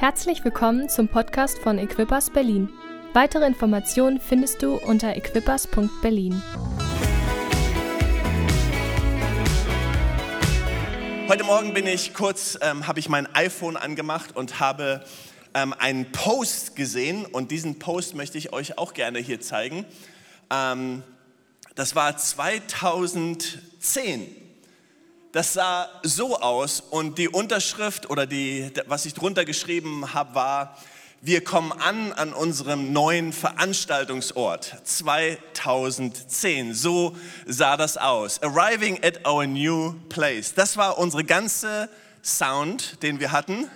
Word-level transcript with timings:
Herzlich 0.00 0.44
willkommen 0.44 0.88
zum 0.88 1.08
Podcast 1.08 1.58
von 1.58 1.76
Equippers 1.76 2.30
Berlin. 2.30 2.68
Weitere 3.14 3.44
Informationen 3.44 4.20
findest 4.20 4.62
du 4.62 4.76
unter 4.76 5.16
equippers.berlin. 5.16 6.40
Heute 11.26 11.42
Morgen 11.42 11.74
bin 11.74 11.88
ich 11.88 12.14
kurz, 12.14 12.56
ähm, 12.62 12.86
habe 12.86 13.00
ich 13.00 13.08
mein 13.08 13.26
iPhone 13.34 13.76
angemacht 13.76 14.36
und 14.36 14.60
habe 14.60 15.04
ähm, 15.52 15.74
einen 15.76 16.12
Post 16.12 16.76
gesehen 16.76 17.26
und 17.26 17.50
diesen 17.50 17.80
Post 17.80 18.14
möchte 18.14 18.38
ich 18.38 18.52
euch 18.52 18.78
auch 18.78 18.94
gerne 18.94 19.18
hier 19.18 19.40
zeigen. 19.40 19.84
Ähm, 20.48 21.02
das 21.74 21.96
war 21.96 22.16
2010 22.16 24.47
das 25.38 25.52
sah 25.52 25.88
so 26.02 26.40
aus 26.40 26.80
und 26.80 27.16
die 27.16 27.28
Unterschrift 27.28 28.10
oder 28.10 28.26
die, 28.26 28.72
was 28.86 29.06
ich 29.06 29.14
drunter 29.14 29.44
geschrieben 29.44 30.12
habe, 30.12 30.34
war, 30.34 30.76
wir 31.20 31.44
kommen 31.44 31.70
an 31.70 32.12
an 32.12 32.32
unserem 32.32 32.92
neuen 32.92 33.32
Veranstaltungsort 33.32 34.80
2010. 34.82 36.74
So 36.74 37.16
sah 37.46 37.76
das 37.76 37.96
aus. 37.96 38.42
Arriving 38.42 38.98
at 39.04 39.28
our 39.28 39.46
new 39.46 39.94
place. 40.08 40.54
Das 40.54 40.76
war 40.76 40.98
unsere 40.98 41.22
ganze 41.22 41.88
Sound, 42.20 43.00
den 43.04 43.20
wir 43.20 43.30
hatten. 43.30 43.70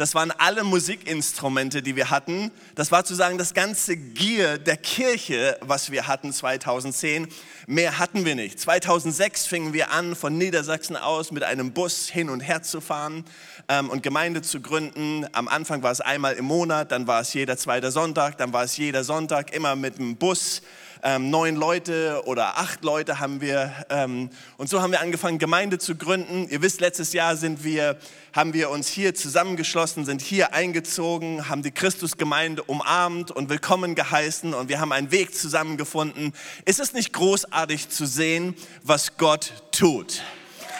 Das 0.00 0.14
waren 0.14 0.30
alle 0.30 0.64
Musikinstrumente, 0.64 1.82
die 1.82 1.94
wir 1.94 2.08
hatten. 2.08 2.50
Das 2.74 2.90
war 2.90 3.04
zu 3.04 3.14
sagen 3.14 3.36
das 3.36 3.52
ganze 3.52 3.98
Gear 3.98 4.56
der 4.56 4.78
Kirche, 4.78 5.58
was 5.60 5.90
wir 5.90 6.06
hatten 6.06 6.32
2010. 6.32 7.28
Mehr 7.66 7.98
hatten 7.98 8.24
wir 8.24 8.34
nicht. 8.34 8.58
2006 8.58 9.44
fingen 9.44 9.74
wir 9.74 9.90
an, 9.90 10.16
von 10.16 10.38
Niedersachsen 10.38 10.96
aus 10.96 11.32
mit 11.32 11.42
einem 11.42 11.72
Bus 11.72 12.08
hin 12.08 12.30
und 12.30 12.40
her 12.40 12.62
zu 12.62 12.80
fahren 12.80 13.26
ähm, 13.68 13.90
und 13.90 14.02
Gemeinde 14.02 14.40
zu 14.40 14.62
gründen. 14.62 15.26
Am 15.32 15.48
Anfang 15.48 15.82
war 15.82 15.92
es 15.92 16.00
einmal 16.00 16.32
im 16.32 16.46
Monat, 16.46 16.92
dann 16.92 17.06
war 17.06 17.20
es 17.20 17.34
jeder 17.34 17.58
zweite 17.58 17.90
Sonntag, 17.90 18.38
dann 18.38 18.54
war 18.54 18.64
es 18.64 18.78
jeder 18.78 19.04
Sonntag 19.04 19.52
immer 19.52 19.76
mit 19.76 19.98
dem 19.98 20.16
Bus 20.16 20.62
ähm, 21.02 21.30
neun 21.30 21.56
Leute 21.56 22.22
oder 22.26 22.58
acht 22.58 22.84
Leute 22.84 23.20
haben 23.20 23.40
wir. 23.40 23.72
Ähm, 23.88 24.30
und 24.56 24.68
so 24.68 24.82
haben 24.82 24.92
wir 24.92 25.00
angefangen, 25.00 25.38
Gemeinde 25.38 25.78
zu 25.78 25.94
gründen. 25.96 26.48
Ihr 26.48 26.62
wisst, 26.62 26.80
letztes 26.80 27.12
Jahr 27.12 27.36
sind 27.36 27.64
wir, 27.64 27.98
haben 28.32 28.52
wir 28.52 28.70
uns 28.70 28.88
hier 28.88 29.14
zusammengeschlossen, 29.14 30.04
sind 30.04 30.20
hier 30.20 30.52
eingezogen, 30.52 31.48
haben 31.48 31.62
die 31.62 31.70
Christusgemeinde 31.70 32.62
umarmt 32.62 33.30
und 33.30 33.48
willkommen 33.48 33.94
geheißen 33.94 34.54
und 34.54 34.68
wir 34.68 34.80
haben 34.80 34.92
einen 34.92 35.10
Weg 35.10 35.34
zusammengefunden. 35.34 36.32
Ist 36.64 36.80
es 36.80 36.92
nicht 36.92 37.12
großartig 37.12 37.88
zu 37.88 38.06
sehen, 38.06 38.54
was 38.82 39.16
Gott 39.16 39.52
tut? 39.72 40.22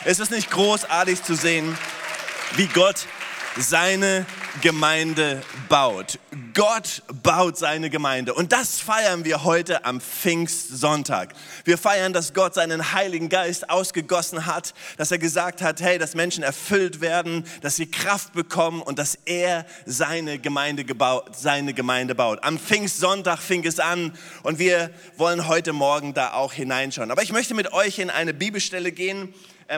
Ist 0.04 0.20
es 0.20 0.30
nicht 0.30 0.50
großartig 0.50 1.22
zu 1.22 1.34
sehen, 1.34 1.76
wie 2.56 2.66
Gott 2.66 3.06
seine 3.58 4.26
Gemeinde 4.62 5.42
baut. 5.68 6.18
Gott 6.54 7.02
baut 7.22 7.56
seine 7.56 7.88
Gemeinde. 7.88 8.34
Und 8.34 8.52
das 8.52 8.80
feiern 8.80 9.24
wir 9.24 9.44
heute 9.44 9.84
am 9.84 10.00
Pfingstsonntag. 10.00 11.34
Wir 11.64 11.78
feiern, 11.78 12.12
dass 12.12 12.34
Gott 12.34 12.54
seinen 12.54 12.92
Heiligen 12.92 13.28
Geist 13.28 13.70
ausgegossen 13.70 14.46
hat, 14.46 14.74
dass 14.96 15.10
er 15.10 15.18
gesagt 15.18 15.62
hat, 15.62 15.80
hey, 15.80 15.98
dass 15.98 16.14
Menschen 16.14 16.42
erfüllt 16.42 17.00
werden, 17.00 17.46
dass 17.62 17.76
sie 17.76 17.90
Kraft 17.90 18.32
bekommen 18.32 18.82
und 18.82 18.98
dass 18.98 19.16
er 19.24 19.64
seine 19.86 20.38
Gemeinde, 20.38 20.84
gebaut, 20.84 21.36
seine 21.36 21.72
Gemeinde 21.72 22.14
baut. 22.14 22.42
Am 22.42 22.58
Pfingstsonntag 22.58 23.38
fing 23.38 23.64
es 23.64 23.78
an 23.78 24.12
und 24.42 24.58
wir 24.58 24.90
wollen 25.16 25.46
heute 25.46 25.72
Morgen 25.72 26.12
da 26.12 26.32
auch 26.32 26.52
hineinschauen. 26.52 27.10
Aber 27.10 27.22
ich 27.22 27.32
möchte 27.32 27.54
mit 27.54 27.72
euch 27.72 27.98
in 27.98 28.10
eine 28.10 28.34
Bibelstelle 28.34 28.92
gehen, 28.92 29.32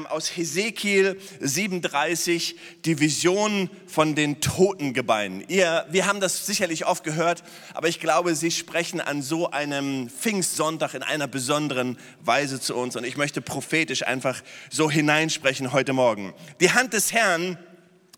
aus 0.08 0.36
Hesekiel 0.36 1.20
37 1.40 2.56
die 2.84 2.98
Vision 2.98 3.68
von 3.86 4.14
den 4.14 4.40
Totengebeinen. 4.40 5.44
Ihr, 5.48 5.84
wir 5.90 6.06
haben 6.06 6.20
das 6.20 6.46
sicherlich 6.46 6.86
oft 6.86 7.04
gehört, 7.04 7.42
aber 7.74 7.88
ich 7.88 8.00
glaube, 8.00 8.34
sie 8.34 8.50
sprechen 8.50 9.00
an 9.00 9.20
so 9.20 9.50
einem 9.50 10.08
Pfingstsonntag 10.08 10.94
in 10.94 11.02
einer 11.02 11.28
besonderen 11.28 11.98
Weise 12.20 12.58
zu 12.58 12.74
uns. 12.74 12.96
Und 12.96 13.04
ich 13.04 13.18
möchte 13.18 13.42
prophetisch 13.42 14.06
einfach 14.06 14.42
so 14.70 14.90
hineinsprechen 14.90 15.72
heute 15.72 15.92
Morgen. 15.92 16.32
Die 16.60 16.72
Hand 16.72 16.94
des 16.94 17.12
Herrn 17.12 17.58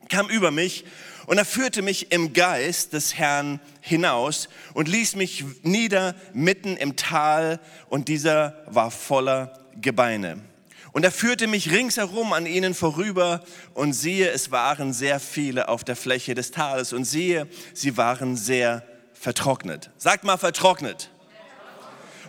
kam 0.09 0.29
über 0.29 0.51
mich 0.51 0.85
und 1.27 1.39
er 1.39 1.45
führte 1.45 1.83
mich 1.83 2.13
im 2.13 2.33
Geist 2.33 2.93
des 2.93 3.15
Herrn 3.15 3.59
hinaus 3.81 4.49
und 4.75 4.89
ließ 4.89 5.17
mich 5.17 5.45
nieder 5.63 6.15
mitten 6.33 6.77
im 6.77 6.97
Tal 6.97 7.59
und 7.89 8.09
dieser 8.09 8.63
war 8.67 8.91
voller 8.91 9.59
Gebeine. 9.81 10.54
Und 10.95 11.03
er 11.03 11.11
führte 11.11 11.49
mich 11.49 11.73
ringsherum 11.73 12.33
an 12.33 12.47
ihnen 12.47 12.73
vorüber 12.73 13.43
und 13.75 13.95
siehe, 13.95 14.31
es 14.31 14.53
waren 14.53 14.93
sehr 14.93 15.19
viele 15.19 15.67
auf 15.67 15.83
der 15.83 15.97
Fläche 15.97 16.37
des 16.37 16.53
Tales 16.53 16.93
und 16.93 17.05
siehe, 17.05 17.49
sie 17.75 17.97
waren 17.97 18.37
sehr 18.37 18.85
vertrocknet. 19.13 19.91
Sagt 19.99 20.23
mal 20.23 20.37
vertrocknet. 20.37 21.11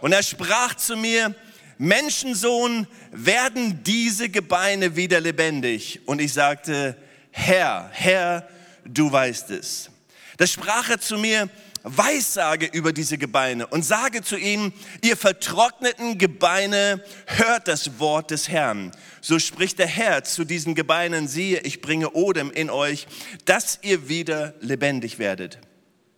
Und 0.02 0.14
er 0.14 0.24
sprach 0.24 0.74
zu 0.74 0.98
mir, 0.98 1.36
Menschensohn, 1.78 2.88
werden 3.12 3.84
diese 3.84 4.30
Gebeine 4.30 4.96
wieder 4.96 5.22
lebendig? 5.22 6.02
Und 6.08 6.20
ich 6.20 6.34
sagte, 6.34 6.98
Herr, 7.30 7.92
Herr, 7.94 8.50
du 8.84 9.12
weißt 9.12 9.52
es. 9.52 9.92
Da 10.38 10.48
sprach 10.48 10.90
er 10.90 11.00
zu 11.00 11.20
mir, 11.20 11.50
Weissage 11.86 12.66
über 12.66 12.94
diese 12.94 13.20
Gebeine 13.20 13.68
und 13.68 13.86
sage 13.86 14.24
zu 14.24 14.38
ihnen, 14.38 14.74
ihr 15.04 15.16
vertrockneten 15.16 16.18
Gebeine, 16.18 17.04
hört 17.28 17.68
das 17.68 18.00
Wort 18.00 18.32
des 18.32 18.50
Herrn. 18.50 18.92
So 19.22 19.38
spricht 19.38 19.78
der 19.78 19.88
Herr 19.88 20.24
zu 20.24 20.46
diesen 20.46 20.74
Gebeinen, 20.74 21.28
siehe, 21.28 21.60
ich 21.60 21.82
bringe 21.82 22.12
Odem 22.14 22.50
in 22.50 22.72
euch, 22.72 23.06
dass 23.46 23.80
ihr 23.84 24.10
wieder 24.10 24.56
lebendig 24.62 25.20
werdet. 25.20 25.60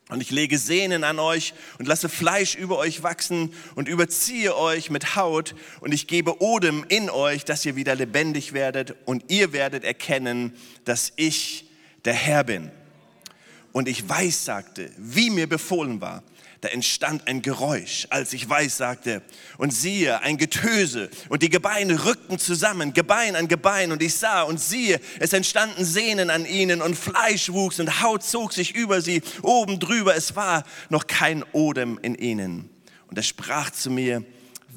Und 0.10 0.22
ich 0.22 0.32
lege 0.32 0.58
Sehnen 0.58 1.04
an 1.04 1.20
euch 1.20 1.54
und 1.80 1.86
lasse 1.86 2.08
Fleisch 2.08 2.56
über 2.56 2.78
euch 2.78 3.04
wachsen 3.04 3.54
und 3.76 3.90
überziehe 3.90 4.56
euch 4.56 4.90
mit 4.90 5.18
Haut 5.18 5.54
und 5.82 5.94
ich 5.94 6.08
gebe 6.08 6.42
Odem 6.42 6.86
in 6.88 7.10
euch, 7.10 7.44
dass 7.44 7.66
ihr 7.66 7.76
wieder 7.76 7.94
lebendig 7.94 8.54
werdet 8.54 8.96
und 9.04 9.26
ihr 9.30 9.52
werdet 9.52 9.84
erkennen, 9.84 10.54
dass 10.86 11.12
ich 11.18 11.70
der 12.06 12.14
Herr 12.14 12.46
bin 12.46 12.72
und 13.78 13.88
ich 13.88 14.10
weiß 14.10 14.44
sagte, 14.44 14.90
wie 14.98 15.30
mir 15.30 15.48
befohlen 15.48 16.02
war, 16.02 16.24
da 16.62 16.70
entstand 16.70 17.28
ein 17.28 17.44
Geräusch, 17.44 18.08
als 18.10 18.34
ich 18.34 18.50
weiß 18.50 18.76
sagte, 18.76 19.22
und 19.60 19.72
siehe, 19.72 20.20
ein 20.22 20.38
Getöse, 20.38 21.12
und 21.30 21.44
die 21.44 21.50
Gebeine 21.52 22.04
rückten 22.06 22.40
zusammen, 22.40 22.94
Gebein 22.94 23.36
an 23.36 23.48
Gebein, 23.48 23.92
und 23.92 24.02
ich 24.02 24.16
sah 24.16 24.42
und 24.42 24.60
siehe, 24.60 25.00
es 25.20 25.32
entstanden 25.32 25.86
Sehnen 25.86 26.32
an 26.32 26.48
ihnen, 26.48 26.82
und 26.82 26.96
Fleisch 26.96 27.52
wuchs, 27.52 27.80
und 27.80 28.02
Haut 28.02 28.24
zog 28.24 28.52
sich 28.52 28.74
über 28.74 29.00
sie, 29.00 29.22
oben 29.44 29.80
drüber, 29.80 30.16
es 30.16 30.36
war 30.36 30.64
noch 30.90 31.06
kein 31.06 31.44
Odem 31.52 32.00
in 32.02 32.16
ihnen. 32.16 32.72
Und 33.06 33.18
er 33.18 33.24
sprach 33.24 33.70
zu 33.70 33.92
mir, 33.92 34.24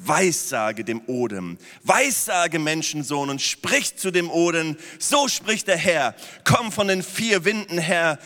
Weissage 0.03 0.83
dem 0.83 1.01
Odem, 1.07 1.57
Weissage 1.83 2.59
Menschensohn 2.59 3.29
und 3.29 3.41
sprich 3.41 3.95
zu 3.97 4.11
dem 4.11 4.29
Odem, 4.29 4.75
so 4.99 5.27
spricht 5.27 5.67
der 5.67 5.77
Herr, 5.77 6.15
komm 6.43 6.71
von 6.71 6.87
den 6.87 7.03
vier 7.03 7.45
Winden 7.45 7.77
her, 7.77 8.17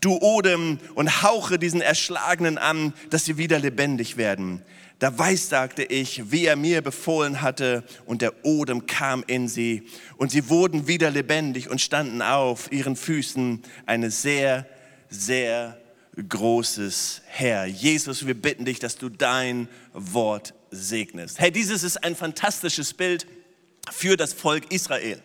du 0.00 0.18
Odem, 0.20 0.78
und 0.94 1.22
hauche 1.22 1.58
diesen 1.58 1.80
Erschlagenen 1.80 2.58
an, 2.58 2.92
dass 3.10 3.24
sie 3.24 3.36
wieder 3.36 3.58
lebendig 3.58 4.16
werden. 4.16 4.62
Da 4.98 5.18
weissagte 5.18 5.82
ich, 5.82 6.30
wie 6.30 6.46
er 6.46 6.56
mir 6.56 6.80
befohlen 6.80 7.42
hatte, 7.42 7.82
und 8.06 8.22
der 8.22 8.44
Odem 8.44 8.86
kam 8.86 9.24
in 9.26 9.48
sie, 9.48 9.82
und 10.16 10.30
sie 10.30 10.48
wurden 10.48 10.86
wieder 10.86 11.10
lebendig 11.10 11.68
und 11.68 11.80
standen 11.80 12.22
auf 12.22 12.70
ihren 12.70 12.96
Füßen, 12.96 13.62
eine 13.86 14.10
sehr, 14.10 14.66
sehr 15.08 15.76
großes 16.28 17.22
Herr. 17.26 17.66
Jesus, 17.66 18.26
wir 18.26 18.34
bitten 18.40 18.64
dich, 18.64 18.78
dass 18.78 18.96
du 18.96 19.08
dein 19.08 19.68
Wort 19.92 20.54
segnest. 20.72 21.38
Hey, 21.38 21.52
dieses 21.52 21.84
ist 21.84 22.02
ein 22.02 22.16
fantastisches 22.16 22.94
Bild 22.94 23.26
für 23.90 24.16
das 24.16 24.32
Volk 24.32 24.72
Israel. 24.72 25.22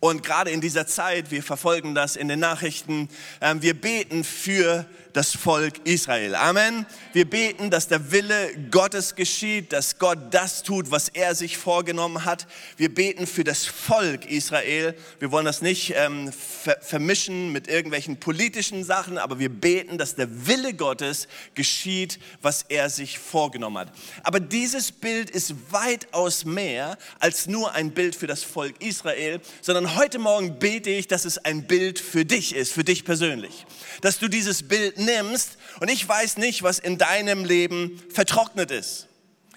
Und 0.00 0.22
gerade 0.22 0.50
in 0.50 0.60
dieser 0.60 0.86
Zeit, 0.86 1.30
wir 1.30 1.42
verfolgen 1.42 1.94
das 1.94 2.16
in 2.16 2.28
den 2.28 2.40
Nachrichten, 2.40 3.08
ähm, 3.40 3.62
wir 3.62 3.74
beten 3.74 4.24
für 4.24 4.86
das 5.12 5.34
Volk 5.34 5.74
Israel. 5.84 6.34
Amen. 6.34 6.86
Wir 7.12 7.28
beten, 7.28 7.70
dass 7.70 7.88
der 7.88 8.12
Wille 8.12 8.54
Gottes 8.70 9.14
geschieht, 9.14 9.72
dass 9.72 9.98
Gott 9.98 10.18
das 10.30 10.62
tut, 10.62 10.90
was 10.90 11.08
er 11.08 11.34
sich 11.34 11.56
vorgenommen 11.56 12.24
hat. 12.24 12.46
Wir 12.76 12.94
beten 12.94 13.26
für 13.26 13.44
das 13.44 13.66
Volk 13.66 14.30
Israel. 14.30 14.94
Wir 15.18 15.30
wollen 15.30 15.46
das 15.46 15.62
nicht 15.62 15.94
ähm, 15.96 16.32
ver 16.32 16.78
vermischen 16.80 17.52
mit 17.52 17.68
irgendwelchen 17.68 18.18
politischen 18.18 18.84
Sachen, 18.84 19.18
aber 19.18 19.38
wir 19.38 19.48
beten, 19.48 19.98
dass 19.98 20.14
der 20.14 20.46
Wille 20.46 20.74
Gottes 20.74 21.28
geschieht, 21.54 22.18
was 22.42 22.62
er 22.68 22.90
sich 22.90 23.18
vorgenommen 23.18 23.78
hat. 23.78 23.92
Aber 24.22 24.40
dieses 24.40 24.92
Bild 24.92 25.30
ist 25.30 25.54
weitaus 25.70 26.44
mehr 26.44 26.98
als 27.18 27.46
nur 27.46 27.72
ein 27.72 27.92
Bild 27.92 28.14
für 28.14 28.26
das 28.26 28.42
Volk 28.42 28.80
Israel, 28.82 29.40
sondern 29.62 29.96
heute 29.96 30.18
Morgen 30.18 30.58
bete 30.58 30.90
ich, 30.90 31.08
dass 31.08 31.24
es 31.24 31.38
ein 31.38 31.66
Bild 31.66 31.98
für 31.98 32.24
dich 32.24 32.54
ist, 32.54 32.72
für 32.72 32.84
dich 32.84 33.04
persönlich. 33.04 33.66
Dass 34.00 34.18
du 34.18 34.28
dieses 34.28 34.62
Bild 34.62 34.97
nimmst 34.98 35.58
und 35.80 35.88
ich 35.90 36.06
weiß 36.06 36.38
nicht, 36.38 36.62
was 36.62 36.78
in 36.78 36.98
deinem 36.98 37.44
Leben 37.44 38.02
vertrocknet 38.12 38.70
ist. 38.70 39.08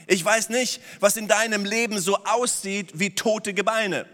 Ich 0.07 0.23
weiß 0.23 0.49
nicht, 0.49 0.81
was 0.99 1.17
in 1.17 1.27
deinem 1.27 1.65
Leben 1.65 1.99
so 1.99 2.17
aussieht 2.25 2.91
wie 2.95 3.15
tote 3.15 3.53
Gebeine. 3.53 4.05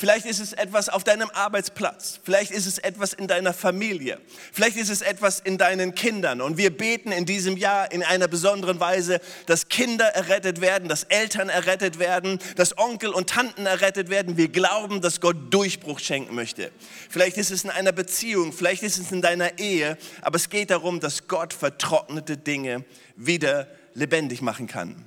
Vielleicht 0.00 0.24
ist 0.24 0.40
es 0.40 0.54
etwas 0.54 0.88
auf 0.88 1.04
deinem 1.04 1.28
Arbeitsplatz. 1.34 2.20
Vielleicht 2.24 2.52
ist 2.52 2.64
es 2.64 2.78
etwas 2.78 3.12
in 3.12 3.28
deiner 3.28 3.52
Familie. 3.52 4.18
Vielleicht 4.50 4.78
ist 4.78 4.88
es 4.88 5.02
etwas 5.02 5.40
in 5.40 5.58
deinen 5.58 5.94
Kindern. 5.94 6.40
Und 6.40 6.56
wir 6.56 6.74
beten 6.74 7.12
in 7.12 7.26
diesem 7.26 7.58
Jahr 7.58 7.92
in 7.92 8.02
einer 8.02 8.26
besonderen 8.26 8.80
Weise, 8.80 9.20
dass 9.44 9.68
Kinder 9.68 10.06
errettet 10.06 10.62
werden, 10.62 10.88
dass 10.88 11.02
Eltern 11.04 11.50
errettet 11.50 11.98
werden, 11.98 12.38
dass 12.56 12.78
Onkel 12.78 13.10
und 13.10 13.28
Tanten 13.28 13.66
errettet 13.66 14.08
werden. 14.08 14.38
Wir 14.38 14.48
glauben, 14.48 15.02
dass 15.02 15.20
Gott 15.20 15.36
Durchbruch 15.52 15.98
schenken 15.98 16.34
möchte. 16.34 16.70
Vielleicht 17.10 17.36
ist 17.36 17.50
es 17.50 17.64
in 17.64 17.68
einer 17.68 17.92
Beziehung, 17.92 18.54
vielleicht 18.54 18.82
ist 18.82 18.96
es 18.96 19.12
in 19.12 19.20
deiner 19.20 19.58
Ehe. 19.58 19.98
Aber 20.22 20.36
es 20.36 20.48
geht 20.48 20.70
darum, 20.70 21.00
dass 21.00 21.28
Gott 21.28 21.52
vertrocknete 21.52 22.38
Dinge 22.38 22.86
wieder 23.16 23.68
lebendig 23.92 24.40
machen 24.40 24.66
kann. 24.66 25.04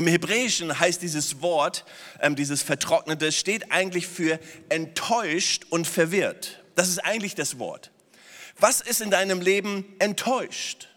Im 0.00 0.06
Hebräischen 0.06 0.80
heißt 0.80 1.02
dieses 1.02 1.42
Wort, 1.42 1.84
ähm, 2.20 2.34
dieses 2.34 2.62
Vertrocknete, 2.62 3.32
steht 3.32 3.70
eigentlich 3.70 4.06
für 4.06 4.40
enttäuscht 4.70 5.66
und 5.68 5.86
verwirrt. 5.86 6.64
Das 6.74 6.88
ist 6.88 7.00
eigentlich 7.00 7.34
das 7.34 7.58
Wort. 7.58 7.90
Was 8.58 8.80
ist 8.80 9.02
in 9.02 9.10
deinem 9.10 9.42
Leben 9.42 9.84
enttäuscht? 9.98 10.88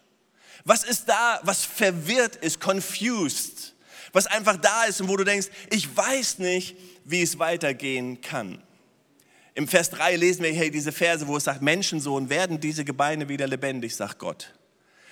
Was 0.64 0.86
ist 0.86 1.10
da, 1.10 1.42
was 1.44 1.66
verwirrt 1.66 2.38
ist, 2.38 2.62
confused? 2.62 3.76
Was 4.14 4.26
einfach 4.26 4.56
da 4.56 4.86
ist 4.86 5.02
und 5.02 5.10
wo 5.10 5.18
du 5.18 5.26
denkst, 5.26 5.48
ich 5.70 5.98
weiß 5.98 6.40
nicht, 6.40 6.78
wie 7.04 7.24
es 7.24 7.40
weitergehen 7.40 8.22
kann. 8.22 8.64
Im 9.54 9.68
Vers 9.68 9.90
3 9.90 10.16
lesen 10.16 10.44
wir 10.44 10.54
hey, 10.54 10.72
diese 10.72 10.94
Verse, 10.94 11.28
wo 11.28 11.36
es 11.36 11.44
sagt, 11.44 11.62
Menschensohn, 11.62 12.30
werden 12.30 12.62
diese 12.62 12.86
Gebeine 12.86 13.28
wieder 13.28 13.48
lebendig, 13.48 13.98
sagt 13.98 14.20
Gott. 14.20 14.54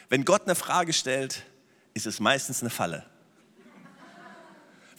Wenn 0.08 0.24
Gott 0.24 0.44
eine 0.44 0.56
Frage 0.56 0.94
stellt, 0.94 1.44
ist 1.94 2.06
es 2.06 2.22
meistens 2.22 2.62
eine 2.62 2.70
Falle. 2.70 3.11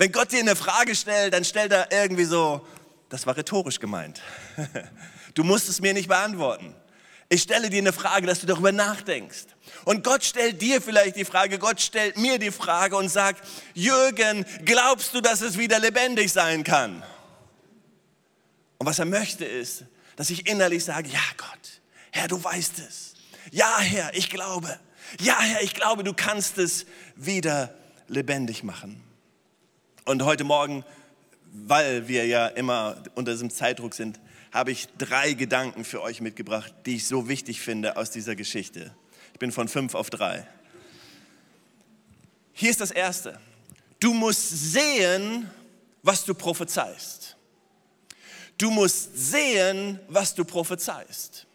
Wenn 0.03 0.11
Gott 0.11 0.33
dir 0.33 0.41
eine 0.41 0.57
Frage 0.57 0.97
stellt, 0.97 1.33
dann 1.33 1.45
stellt 1.45 1.71
er 1.71 1.93
irgendwie 1.93 2.25
so, 2.25 2.67
das 3.09 3.25
war 3.25 3.37
rhetorisch 3.37 3.79
gemeint. 3.79 4.21
Du 5.35 5.45
musst 5.45 5.69
es 5.69 5.81
mir 5.81 5.95
nicht 5.95 6.09
beantworten. 6.09 6.75
Ich 7.29 7.43
stelle 7.43 7.71
dir 7.71 7.79
eine 7.79 7.93
Frage, 7.93 8.27
dass 8.27 8.41
du 8.41 8.47
darüber 8.47 8.73
nachdenkst. 8.73 9.47
Und 9.85 10.03
Gott 10.03 10.25
stellt 10.25 10.61
dir 10.61 10.83
vielleicht 10.83 11.15
die 11.15 11.25
Frage, 11.25 11.61
Gott 11.61 11.81
stellt 11.81 12.19
mir 12.19 12.41
die 12.41 12.51
Frage 12.51 12.97
und 12.97 13.11
sagt, 13.11 13.47
Jürgen, 13.75 14.45
glaubst 14.65 15.15
du, 15.15 15.21
dass 15.21 15.41
es 15.41 15.57
wieder 15.57 15.79
lebendig 15.79 16.33
sein 16.33 16.65
kann? 16.65 17.05
Und 18.79 18.87
was 18.87 18.99
er 18.99 19.05
möchte 19.05 19.45
ist, 19.45 19.85
dass 20.17 20.31
ich 20.31 20.49
innerlich 20.49 20.85
sage, 20.85 21.11
ja 21.11 21.21
Gott, 21.37 21.81
Herr, 22.11 22.27
du 22.27 22.43
weißt 22.43 22.81
es. 22.81 23.15
Ja 23.53 23.79
Herr, 23.79 24.13
ich 24.15 24.31
glaube. 24.31 24.81
Ja 25.21 25.41
Herr, 25.41 25.63
ich 25.63 25.75
glaube, 25.75 26.03
du 26.03 26.13
kannst 26.13 26.59
es 26.59 26.87
wieder 27.15 27.73
lebendig 28.09 28.65
machen. 28.65 29.12
Und 30.05 30.25
heute 30.25 30.43
Morgen, 30.43 30.85
weil 31.53 32.09
wir 32.09 32.27
ja 32.27 32.49
immer 32.49 33.01
unter 33.15 33.33
diesem 33.33 33.51
Zeitdruck 33.51 33.95
sind, 33.95 34.19
habe 34.51 34.73
ich 34.73 34.89
drei 34.99 35.35
Gedanken 35.35 35.85
für 35.85 36.03
euch 36.03 36.21
mitgebracht, 36.21 36.75
die 36.87 36.97
ich 36.97 37.07
so 37.07 37.29
wichtig 37.29 37.61
finde 37.61 37.97
aus 37.97 38.11
dieser 38.11 38.35
Geschichte. 38.35 38.93
Ich 39.33 39.39
bin 39.39 39.53
von 39.53 39.69
fünf 39.69 39.95
auf 39.95 40.11
drei. 40.11 40.47
Hier 42.53 42.71
ist 42.71 42.81
das 42.81 42.91
Erste. 42.91 43.39
Du 44.01 44.13
musst 44.13 44.73
sehen, 44.73 45.49
was 46.03 46.25
du 46.25 46.35
prophezeist. 46.35 47.37
Du 48.59 48.71
musst 48.71 49.17
sehen, 49.17 50.01
was 50.09 50.35
du 50.35 50.45
prophezeist. 50.45 51.47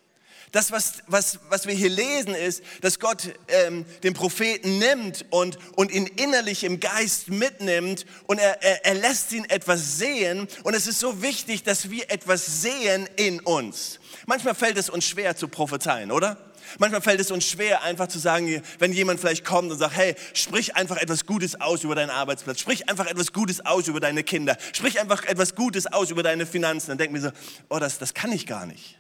Das, 0.52 0.72
was, 0.72 1.04
was, 1.08 1.40
was 1.50 1.68
wir 1.68 1.76
hier 1.76 1.90
lesen, 1.90 2.34
ist, 2.34 2.64
dass 2.82 3.00
Gott 3.00 3.34
ähm, 3.50 3.86
den 4.04 4.14
Propheten 4.14 4.80
nimmt 4.80 5.26
und, 5.30 5.58
und 5.76 5.92
ihn 5.92 6.08
innerlich 6.08 6.64
im 6.64 6.80
Geist 6.80 7.28
mitnimmt 7.28 8.06
und 8.28 8.40
er, 8.40 8.62
er, 8.64 8.86
er 8.86 8.94
lässt 8.94 9.34
ihn 9.34 9.46
etwas 9.46 9.98
sehen. 9.98 10.48
Und 10.64 10.74
es 10.74 10.88
ist 10.88 11.00
so 11.00 11.22
wichtig, 11.22 11.64
dass 11.64 11.90
wir 11.90 12.10
etwas 12.10 12.62
sehen 12.62 13.10
in 13.18 13.42
uns. 13.42 14.00
Manchmal 14.26 14.56
fällt 14.56 14.78
es 14.78 14.90
uns 14.90 15.06
schwer 15.06 15.36
zu 15.36 15.50
prophezeien, 15.50 16.12
oder? 16.12 16.38
Manchmal 16.80 17.02
fällt 17.02 17.20
es 17.20 17.32
uns 17.32 17.46
schwer, 17.46 17.84
einfach 17.84 18.08
zu 18.08 18.20
sagen, 18.20 18.62
wenn 18.80 18.94
jemand 18.94 19.20
vielleicht 19.20 19.46
kommt 19.46 19.72
und 19.72 19.78
sagt, 19.78 19.96
hey, 19.96 20.16
sprich 20.34 20.76
einfach 20.76 20.98
etwas 20.98 21.26
Gutes 21.26 21.60
aus 21.60 21.84
über 21.84 21.96
deinen 21.96 22.10
Arbeitsplatz, 22.10 22.60
sprich 22.60 22.90
einfach 22.90 23.08
etwas 23.08 23.34
Gutes 23.34 23.66
aus 23.66 23.88
über 23.88 24.00
deine 24.00 24.24
Kinder, 24.24 24.58
sprich 24.74 25.00
einfach 25.00 25.24
etwas 25.26 25.56
Gutes 25.56 25.88
aus 25.88 26.12
über 26.12 26.24
deine 26.24 26.46
Finanzen. 26.46 26.90
Dann 26.90 26.98
denken 26.98 27.16
wir 27.16 27.22
so, 27.22 27.32
oh, 27.70 27.80
das, 27.80 28.00
das 28.00 28.14
kann 28.14 28.32
ich 28.32 28.46
gar 28.46 28.66
nicht. 28.66 28.98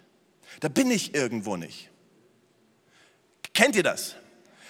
Da 0.59 0.69
bin 0.69 0.91
ich 0.91 1.13
irgendwo 1.13 1.55
nicht. 1.55 1.89
Kennt 3.53 3.75
ihr 3.75 3.83
das? 3.83 4.15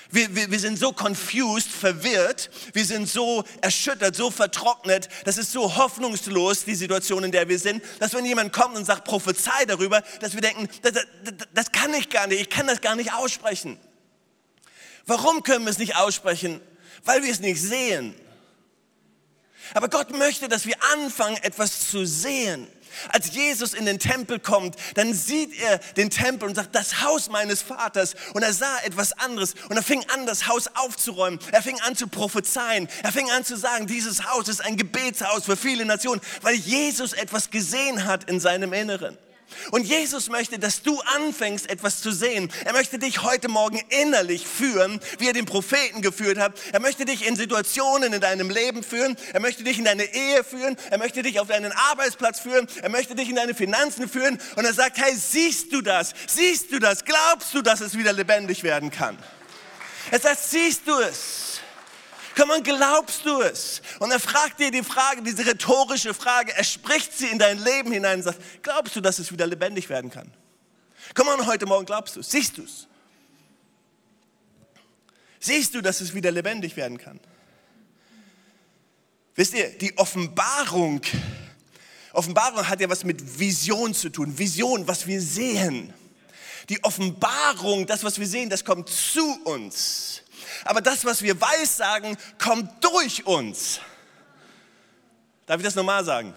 Wir, 0.09 0.33
wir, 0.33 0.49
wir, 0.49 0.59
sind 0.59 0.79
so 0.79 0.93
confused, 0.93 1.69
verwirrt, 1.69 2.49
wir 2.71 2.85
sind 2.85 3.09
so 3.09 3.43
erschüttert, 3.61 4.15
so 4.15 4.31
vertrocknet, 4.31 5.09
das 5.25 5.37
ist 5.37 5.51
so 5.51 5.75
hoffnungslos, 5.75 6.63
die 6.63 6.75
Situation, 6.75 7.25
in 7.25 7.31
der 7.31 7.49
wir 7.49 7.59
sind, 7.59 7.83
dass 7.99 8.13
wenn 8.13 8.23
jemand 8.23 8.53
kommt 8.53 8.77
und 8.77 8.85
sagt, 8.85 9.03
prophezei 9.03 9.65
darüber, 9.65 10.01
dass 10.21 10.33
wir 10.33 10.41
denken, 10.41 10.69
das, 10.81 10.93
das, 10.93 11.47
das 11.53 11.71
kann 11.73 11.93
ich 11.93 12.09
gar 12.09 12.27
nicht, 12.27 12.39
ich 12.39 12.49
kann 12.49 12.67
das 12.67 12.79
gar 12.79 12.95
nicht 12.95 13.13
aussprechen. 13.13 13.77
Warum 15.05 15.43
können 15.43 15.65
wir 15.65 15.71
es 15.71 15.77
nicht 15.77 15.97
aussprechen? 15.97 16.61
Weil 17.03 17.23
wir 17.23 17.31
es 17.31 17.41
nicht 17.41 17.61
sehen. 17.61 18.15
Aber 19.73 19.89
Gott 19.89 20.11
möchte, 20.11 20.47
dass 20.47 20.65
wir 20.65 20.75
anfangen, 20.93 21.37
etwas 21.37 21.89
zu 21.89 22.05
sehen. 22.05 22.67
Als 23.09 23.33
Jesus 23.33 23.73
in 23.73 23.85
den 23.85 23.99
Tempel 23.99 24.39
kommt, 24.39 24.75
dann 24.95 25.13
sieht 25.13 25.59
er 25.59 25.79
den 25.95 26.09
Tempel 26.09 26.47
und 26.47 26.55
sagt, 26.55 26.75
das 26.75 27.01
Haus 27.01 27.29
meines 27.29 27.61
Vaters. 27.61 28.15
Und 28.33 28.43
er 28.43 28.53
sah 28.53 28.79
etwas 28.83 29.13
anderes 29.13 29.55
und 29.69 29.77
er 29.77 29.83
fing 29.83 30.03
an, 30.13 30.25
das 30.25 30.47
Haus 30.47 30.69
aufzuräumen. 30.75 31.39
Er 31.51 31.61
fing 31.61 31.79
an 31.81 31.95
zu 31.95 32.07
prophezeien. 32.07 32.87
Er 33.03 33.11
fing 33.11 33.29
an 33.31 33.45
zu 33.45 33.57
sagen, 33.57 33.87
dieses 33.87 34.25
Haus 34.25 34.47
ist 34.47 34.63
ein 34.63 34.77
Gebetshaus 34.77 35.45
für 35.45 35.57
viele 35.57 35.85
Nationen, 35.85 36.21
weil 36.41 36.55
Jesus 36.55 37.13
etwas 37.13 37.49
gesehen 37.49 38.05
hat 38.05 38.29
in 38.29 38.39
seinem 38.39 38.73
Inneren. 38.73 39.17
Und 39.71 39.85
Jesus 39.85 40.29
möchte, 40.29 40.59
dass 40.59 40.81
du 40.81 40.99
anfängst, 41.01 41.69
etwas 41.69 42.01
zu 42.01 42.11
sehen. 42.11 42.51
Er 42.65 42.73
möchte 42.73 42.99
dich 42.99 43.23
heute 43.23 43.47
Morgen 43.47 43.81
innerlich 43.89 44.47
führen, 44.47 44.99
wie 45.19 45.27
er 45.27 45.33
den 45.33 45.45
Propheten 45.45 46.01
geführt 46.01 46.37
hat. 46.37 46.53
Er 46.71 46.79
möchte 46.79 47.05
dich 47.05 47.27
in 47.27 47.35
Situationen 47.35 48.13
in 48.13 48.21
deinem 48.21 48.49
Leben 48.49 48.83
führen. 48.83 49.17
Er 49.33 49.39
möchte 49.39 49.63
dich 49.63 49.77
in 49.79 49.85
deine 49.85 50.03
Ehe 50.03 50.43
führen. 50.43 50.77
Er 50.89 50.97
möchte 50.97 51.23
dich 51.23 51.39
auf 51.39 51.47
deinen 51.47 51.71
Arbeitsplatz 51.71 52.39
führen. 52.39 52.67
Er 52.81 52.89
möchte 52.89 53.15
dich 53.15 53.29
in 53.29 53.35
deine 53.35 53.53
Finanzen 53.53 54.07
führen. 54.09 54.39
Und 54.55 54.65
er 54.65 54.73
sagt, 54.73 54.97
hey, 54.97 55.15
siehst 55.15 55.73
du 55.73 55.81
das? 55.81 56.13
Siehst 56.27 56.71
du 56.71 56.79
das? 56.79 57.05
Glaubst 57.05 57.53
du, 57.53 57.61
dass 57.61 57.81
es 57.81 57.97
wieder 57.97 58.13
lebendig 58.13 58.63
werden 58.63 58.91
kann? 58.91 59.17
Er 60.11 60.19
sagt, 60.19 60.43
siehst 60.43 60.87
du 60.87 60.97
es? 60.99 61.46
Komm 62.37 62.51
on, 62.51 62.61
glaubst 62.61 63.25
du 63.25 63.41
es? 63.41 63.81
Und 63.97 64.11
er 64.11 64.19
fragt 64.19 64.59
dir 64.59 64.69
die 64.69 64.83
Frage, 64.83 65.23
diese 65.23 65.43
rhetorische 65.43 66.13
Frage, 66.13 66.55
er 66.55 66.63
spricht 66.63 67.17
sie 67.17 67.25
in 67.25 67.39
dein 67.39 67.57
Leben 67.57 67.91
hinein 67.91 68.19
und 68.19 68.23
sagt, 68.23 68.39
glaubst 68.61 68.95
du, 68.95 69.01
dass 69.01 69.17
es 69.17 69.31
wieder 69.31 69.47
lebendig 69.47 69.89
werden 69.89 70.11
kann? 70.11 70.31
Komm 71.15 71.29
on, 71.29 71.47
heute 71.47 71.65
Morgen 71.65 71.87
glaubst 71.87 72.15
du 72.15 72.19
es? 72.19 72.29
Siehst 72.29 72.59
du 72.59 72.63
es? 72.63 72.85
Siehst 75.39 75.73
du, 75.73 75.81
dass 75.81 75.99
es 75.99 76.13
wieder 76.13 76.29
lebendig 76.29 76.77
werden 76.77 76.99
kann? 76.99 77.19
Wisst 79.33 79.55
ihr, 79.55 79.75
die 79.75 79.97
Offenbarung, 79.97 81.01
Offenbarung 82.13 82.67
hat 82.67 82.79
ja 82.79 82.87
was 82.87 83.03
mit 83.03 83.39
Vision 83.39 83.95
zu 83.95 84.09
tun. 84.09 84.37
Vision, 84.37 84.87
was 84.87 85.07
wir 85.07 85.21
sehen. 85.21 85.91
Die 86.69 86.83
Offenbarung, 86.83 87.87
das, 87.87 88.03
was 88.03 88.19
wir 88.19 88.27
sehen, 88.27 88.51
das 88.51 88.63
kommt 88.63 88.89
zu 88.89 89.25
uns 89.43 90.21
aber 90.63 90.81
das, 90.81 91.05
was 91.05 91.21
wir 91.21 91.39
weissagen, 91.39 92.17
kommt 92.37 92.83
durch 92.83 93.25
uns. 93.25 93.79
Darf 95.45 95.57
ich 95.57 95.63
das 95.63 95.75
nochmal 95.75 96.03
sagen? 96.03 96.33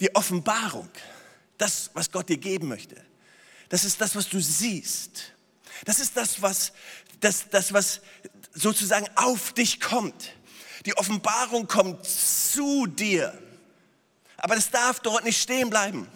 Die 0.00 0.14
Offenbarung, 0.14 0.90
das, 1.56 1.90
was 1.94 2.10
Gott 2.10 2.28
dir 2.28 2.36
geben 2.36 2.68
möchte, 2.68 2.96
das 3.68 3.84
ist 3.84 4.00
das, 4.00 4.14
was 4.14 4.28
du 4.28 4.40
siehst. 4.40 5.32
Das 5.84 5.98
ist 5.98 6.16
das, 6.16 6.42
was, 6.42 6.72
das, 7.20 7.48
das, 7.50 7.72
was 7.72 8.00
sozusagen 8.52 9.08
auf 9.14 9.52
dich 9.52 9.80
kommt. 9.80 10.32
Die 10.86 10.96
Offenbarung 10.96 11.66
kommt 11.66 12.04
zu 12.04 12.86
dir. 12.86 13.36
Aber 14.36 14.54
das 14.54 14.70
darf 14.70 15.00
dort 15.00 15.24
nicht 15.24 15.40
stehen 15.40 15.70
bleiben 15.70 16.08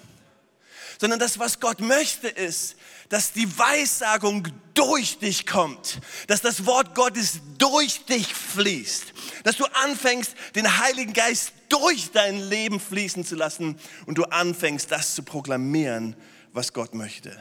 sondern 0.98 1.20
das, 1.20 1.38
was 1.38 1.60
Gott 1.60 1.80
möchte, 1.80 2.28
ist, 2.28 2.76
dass 3.08 3.32
die 3.32 3.58
Weissagung 3.58 4.48
durch 4.78 5.18
dich 5.18 5.44
kommt, 5.44 5.98
dass 6.28 6.40
das 6.40 6.64
Wort 6.64 6.94
Gottes 6.94 7.40
durch 7.58 8.04
dich 8.04 8.32
fließt, 8.32 9.12
dass 9.42 9.56
du 9.56 9.64
anfängst, 9.64 10.34
den 10.54 10.78
Heiligen 10.78 11.12
Geist 11.12 11.52
durch 11.68 12.12
dein 12.12 12.48
Leben 12.48 12.78
fließen 12.78 13.24
zu 13.24 13.34
lassen 13.34 13.76
und 14.06 14.18
du 14.18 14.22
anfängst, 14.22 14.92
das 14.92 15.16
zu 15.16 15.24
proklamieren, 15.24 16.14
was 16.52 16.72
Gott 16.72 16.94
möchte. 16.94 17.36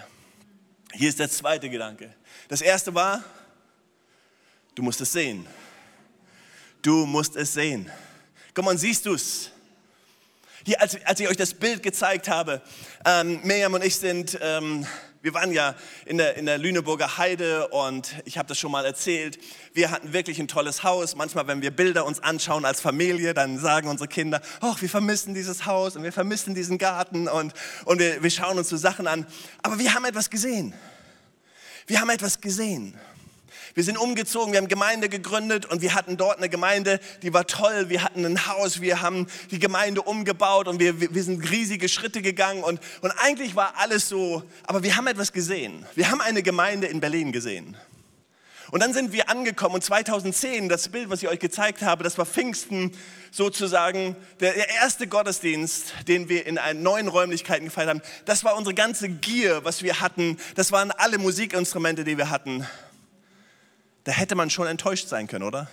Hier 0.93 1.09
ist 1.09 1.19
der 1.19 1.29
zweite 1.29 1.69
Gedanke. 1.69 2.11
Das 2.47 2.61
erste 2.61 2.95
war, 2.95 3.23
du 4.73 4.81
musst 4.81 4.99
es 5.01 5.11
sehen. 5.11 5.45
Du 6.81 7.05
musst 7.05 7.35
es 7.35 7.53
sehen. 7.53 7.91
Komm 8.55 8.65
mal, 8.65 8.77
siehst 8.79 9.05
du 9.05 9.13
es? 9.13 9.51
Hier, 10.65 10.81
als, 10.81 10.97
als 11.05 11.19
ich 11.19 11.27
euch 11.27 11.37
das 11.37 11.53
Bild 11.53 11.83
gezeigt 11.83 12.29
habe, 12.29 12.63
ähm, 13.05 13.41
Miriam 13.43 13.75
und 13.75 13.83
ich 13.83 13.95
sind 13.95 14.39
ähm, 14.41 14.87
Wir 15.21 15.33
waren 15.33 15.51
ja 15.51 15.73
in 16.05 16.17
der, 16.17 16.35
in 16.35 16.45
der 16.45 16.59
Lüneburger 16.59 17.17
Heide 17.17 17.69
und 17.69 18.15
ich 18.25 18.37
habe 18.37 18.47
das 18.47 18.59
schon 18.59 18.71
mal 18.71 18.85
erzählt. 18.85 19.39
Wir 19.73 19.89
hatten 19.89 20.13
wirklich 20.13 20.39
ein 20.39 20.47
tolles 20.47 20.83
Haus. 20.83 21.15
Manchmal, 21.15 21.47
wenn 21.47 21.61
wir 21.61 21.71
Bilder 21.71 22.05
uns 22.05 22.19
anschauen 22.19 22.65
als 22.65 22.81
Familie, 22.81 23.33
dann 23.33 23.57
sagen 23.57 23.87
unsere 23.87 24.07
Kinder, 24.07 24.41
oh, 24.61 24.75
wir 24.79 24.89
vermissen 24.89 25.33
dieses 25.33 25.65
Haus 25.65 25.95
und 25.95 26.03
wir 26.03 26.13
vermissen 26.13 26.53
diesen 26.53 26.77
Garten 26.77 27.27
und, 27.27 27.53
und 27.85 27.99
wir, 27.99 28.21
wir 28.21 28.29
schauen 28.29 28.59
uns 28.59 28.69
so 28.69 28.77
Sachen 28.77 29.07
an. 29.07 29.25
Aber 29.63 29.79
wir 29.79 29.93
haben 29.95 30.05
etwas 30.05 30.29
gesehen. 30.29 30.73
Wir 31.87 31.99
haben 31.99 32.09
etwas 32.09 32.39
gesehen. 32.39 32.95
Wir 33.77 33.83
sind 33.83 33.99
umgezogen, 33.99 34.53
wir 34.53 34.57
haben 34.57 34.69
Gemeinde 34.69 35.07
gegründet 35.07 35.67
und 35.67 35.83
wir 35.83 35.93
hatten 35.93 36.17
dort 36.17 36.39
eine 36.39 36.49
Gemeinde, 36.49 36.99
die 37.21 37.31
war 37.31 37.45
toll. 37.45 37.89
Wir 37.89 38.03
hatten 38.03 38.25
ein 38.25 38.47
Haus, 38.47 38.81
wir 38.81 39.01
haben 39.01 39.27
die 39.51 39.59
Gemeinde 39.59 40.01
umgebaut 40.01 40.67
und 40.67 40.79
wir, 40.79 40.99
wir 40.99 41.23
sind 41.23 41.47
riesige 41.51 41.87
Schritte 41.87 42.23
gegangen 42.23 42.63
und, 42.63 42.79
und 43.01 43.11
eigentlich 43.19 43.55
war 43.55 43.75
alles 43.77 44.09
so, 44.09 44.41
aber 44.63 44.81
wir 44.81 44.95
haben 44.95 45.05
etwas 45.05 45.31
gesehen. 45.31 45.85
Wir 45.93 46.09
haben 46.09 46.21
eine 46.21 46.41
Gemeinde 46.41 46.87
in 46.87 47.01
Berlin 47.01 47.31
gesehen. 47.31 47.77
Und 48.71 48.81
dann 48.81 48.93
sind 48.93 49.13
wir 49.13 49.29
angekommen 49.29 49.75
und 49.75 49.83
2010, 49.83 50.69
das 50.69 50.89
Bild, 50.89 51.11
was 51.11 51.21
ich 51.21 51.29
euch 51.29 51.39
gezeigt 51.39 51.83
habe, 51.83 52.03
das 52.03 52.17
war 52.17 52.25
Pfingsten 52.25 52.91
sozusagen, 53.29 54.15
der 54.39 54.69
erste 54.69 55.05
Gottesdienst, 55.05 55.93
den 56.07 56.29
wir 56.29 56.47
in 56.47 56.57
neuen 56.81 57.09
Räumlichkeiten 57.09 57.65
gefeiert 57.65 57.89
haben. 57.89 58.01
Das 58.25 58.43
war 58.43 58.57
unsere 58.57 58.73
ganze 58.73 59.07
Gier, 59.07 59.63
was 59.65 59.83
wir 59.83 59.99
hatten. 59.99 60.39
Das 60.55 60.71
waren 60.71 60.89
alle 60.89 61.19
Musikinstrumente, 61.19 62.03
die 62.03 62.17
wir 62.17 62.31
hatten 62.31 62.65
da 64.07 64.13
hätte 64.13 64.35
man 64.35 64.49
schon 64.49 64.67
enttäuscht 64.67 65.09
sein 65.09 65.27
können, 65.27 65.43
oder? 65.43 65.67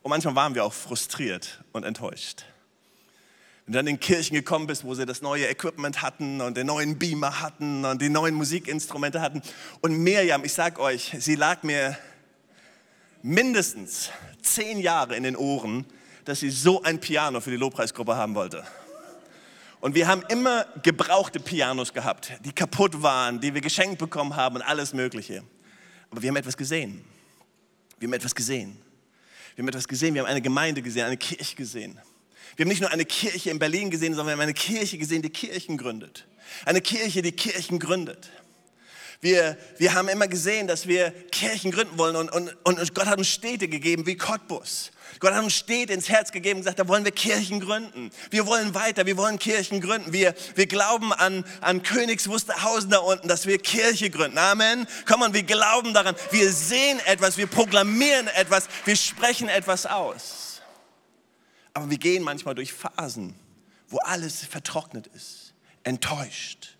Und 0.00 0.08
manchmal 0.08 0.34
waren 0.36 0.54
wir 0.54 0.64
auch 0.64 0.72
frustriert 0.72 1.62
und 1.70 1.84
enttäuscht. 1.84 2.46
Wenn 3.66 3.74
du 3.74 3.78
dann 3.78 3.86
in 3.88 4.00
Kirchen 4.00 4.34
gekommen 4.36 4.66
bist, 4.66 4.84
wo 4.84 4.94
sie 4.94 5.04
das 5.04 5.20
neue 5.20 5.46
Equipment 5.46 6.00
hatten 6.00 6.40
und 6.40 6.56
den 6.56 6.66
neuen 6.66 6.98
Beamer 6.98 7.42
hatten 7.42 7.84
und 7.84 8.00
die 8.00 8.08
neuen 8.08 8.34
Musikinstrumente 8.36 9.20
hatten. 9.20 9.42
Und 9.82 9.98
Miriam, 9.98 10.46
ich 10.46 10.54
sag 10.54 10.78
euch, 10.78 11.14
sie 11.18 11.34
lag 11.34 11.62
mir 11.62 11.98
mindestens 13.20 14.08
zehn 14.40 14.78
Jahre 14.78 15.14
in 15.14 15.22
den 15.22 15.36
Ohren, 15.36 15.84
dass 16.24 16.40
sie 16.40 16.48
so 16.48 16.82
ein 16.84 17.00
Piano 17.00 17.42
für 17.42 17.50
die 17.50 17.58
Lobpreisgruppe 17.58 18.16
haben 18.16 18.34
wollte. 18.34 18.64
Und 19.80 19.94
wir 19.94 20.08
haben 20.08 20.22
immer 20.30 20.64
gebrauchte 20.82 21.38
Pianos 21.38 21.92
gehabt, 21.92 22.32
die 22.46 22.52
kaputt 22.52 23.02
waren, 23.02 23.42
die 23.42 23.52
wir 23.52 23.60
geschenkt 23.60 23.98
bekommen 23.98 24.36
haben 24.36 24.56
und 24.56 24.62
alles 24.62 24.94
Mögliche. 24.94 25.42
Aber 26.10 26.22
wir 26.22 26.28
haben 26.28 26.36
etwas 26.36 26.56
gesehen. 26.56 27.04
Wir 27.98 28.08
haben 28.08 28.14
etwas 28.14 28.34
gesehen. 28.34 28.76
Wir 29.54 29.62
haben 29.62 29.68
etwas 29.68 29.88
gesehen. 29.88 30.14
Wir 30.14 30.22
haben 30.22 30.28
eine 30.28 30.42
Gemeinde 30.42 30.82
gesehen, 30.82 31.06
eine 31.06 31.16
Kirche 31.16 31.56
gesehen. 31.56 31.98
Wir 32.56 32.64
haben 32.64 32.70
nicht 32.70 32.80
nur 32.80 32.90
eine 32.90 33.04
Kirche 33.04 33.50
in 33.50 33.58
Berlin 33.58 33.90
gesehen, 33.90 34.14
sondern 34.14 34.26
wir 34.26 34.32
haben 34.32 34.40
eine 34.40 34.54
Kirche 34.54 34.98
gesehen, 34.98 35.22
die 35.22 35.30
Kirchen 35.30 35.76
gründet. 35.76 36.26
Eine 36.64 36.80
Kirche, 36.80 37.22
die 37.22 37.32
Kirchen 37.32 37.78
gründet. 37.78 38.30
Wir, 39.20 39.58
wir 39.76 39.92
haben 39.92 40.08
immer 40.08 40.28
gesehen, 40.28 40.66
dass 40.66 40.86
wir 40.86 41.10
Kirchen 41.30 41.70
gründen 41.70 41.98
wollen 41.98 42.16
und, 42.16 42.30
und, 42.30 42.54
und 42.64 42.94
Gott 42.94 43.04
hat 43.04 43.18
uns 43.18 43.28
Städte 43.28 43.68
gegeben 43.68 44.06
wie 44.06 44.16
Cottbus. 44.16 44.92
Gott 45.18 45.34
hat 45.34 45.44
uns 45.44 45.52
Städte 45.52 45.92
ins 45.92 46.08
Herz 46.08 46.32
gegeben 46.32 46.58
und 46.58 46.60
gesagt, 46.62 46.78
da 46.78 46.88
wollen 46.88 47.04
wir 47.04 47.12
Kirchen 47.12 47.60
gründen. 47.60 48.10
Wir 48.30 48.46
wollen 48.46 48.74
weiter, 48.74 49.04
wir 49.04 49.18
wollen 49.18 49.38
Kirchen 49.38 49.82
gründen. 49.82 50.14
Wir, 50.14 50.34
wir 50.54 50.66
glauben 50.66 51.12
an, 51.12 51.44
an 51.60 51.82
Königs 51.82 52.28
Wusterhausen 52.28 52.88
da 52.88 52.98
unten, 52.98 53.28
dass 53.28 53.46
wir 53.46 53.58
Kirche 53.58 54.08
gründen. 54.08 54.38
Amen. 54.38 54.86
Komm 55.06 55.20
on, 55.20 55.34
wir 55.34 55.42
glauben 55.42 55.92
daran. 55.92 56.16
Wir 56.30 56.50
sehen 56.50 56.98
etwas, 57.04 57.36
wir 57.36 57.46
proklamieren 57.46 58.28
etwas, 58.28 58.68
wir 58.86 58.96
sprechen 58.96 59.50
etwas 59.50 59.84
aus. 59.84 60.62
Aber 61.74 61.90
wir 61.90 61.98
gehen 61.98 62.22
manchmal 62.22 62.54
durch 62.54 62.72
Phasen, 62.72 63.34
wo 63.88 63.98
alles 63.98 64.46
vertrocknet 64.46 65.08
ist, 65.08 65.52
enttäuscht 65.84 66.79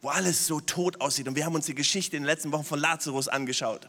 wo 0.00 0.08
alles 0.08 0.46
so 0.46 0.60
tot 0.60 1.00
aussieht. 1.00 1.26
Und 1.26 1.34
wir 1.34 1.44
haben 1.44 1.54
uns 1.54 1.66
die 1.66 1.74
Geschichte 1.74 2.16
in 2.16 2.22
den 2.22 2.26
letzten 2.26 2.52
Wochen 2.52 2.64
von 2.64 2.78
Lazarus 2.78 3.28
angeschaut, 3.28 3.88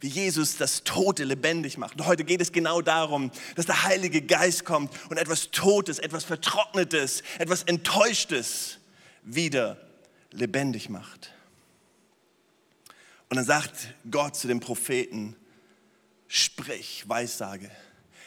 wie 0.00 0.08
Jesus 0.08 0.56
das 0.56 0.84
Tote 0.84 1.24
lebendig 1.24 1.78
macht. 1.78 1.98
Und 1.98 2.06
heute 2.06 2.24
geht 2.24 2.40
es 2.40 2.52
genau 2.52 2.80
darum, 2.80 3.30
dass 3.56 3.66
der 3.66 3.82
Heilige 3.82 4.22
Geist 4.22 4.64
kommt 4.64 4.92
und 5.10 5.16
etwas 5.16 5.50
Totes, 5.50 5.98
etwas 5.98 6.24
Vertrocknetes, 6.24 7.22
etwas 7.38 7.64
Enttäuschtes 7.64 8.78
wieder 9.22 9.76
lebendig 10.30 10.88
macht. 10.88 11.32
Und 13.28 13.36
dann 13.36 13.44
sagt 13.44 13.94
Gott 14.10 14.36
zu 14.36 14.46
dem 14.46 14.60
Propheten, 14.60 15.36
sprich, 16.28 17.04
Weissage. 17.08 17.70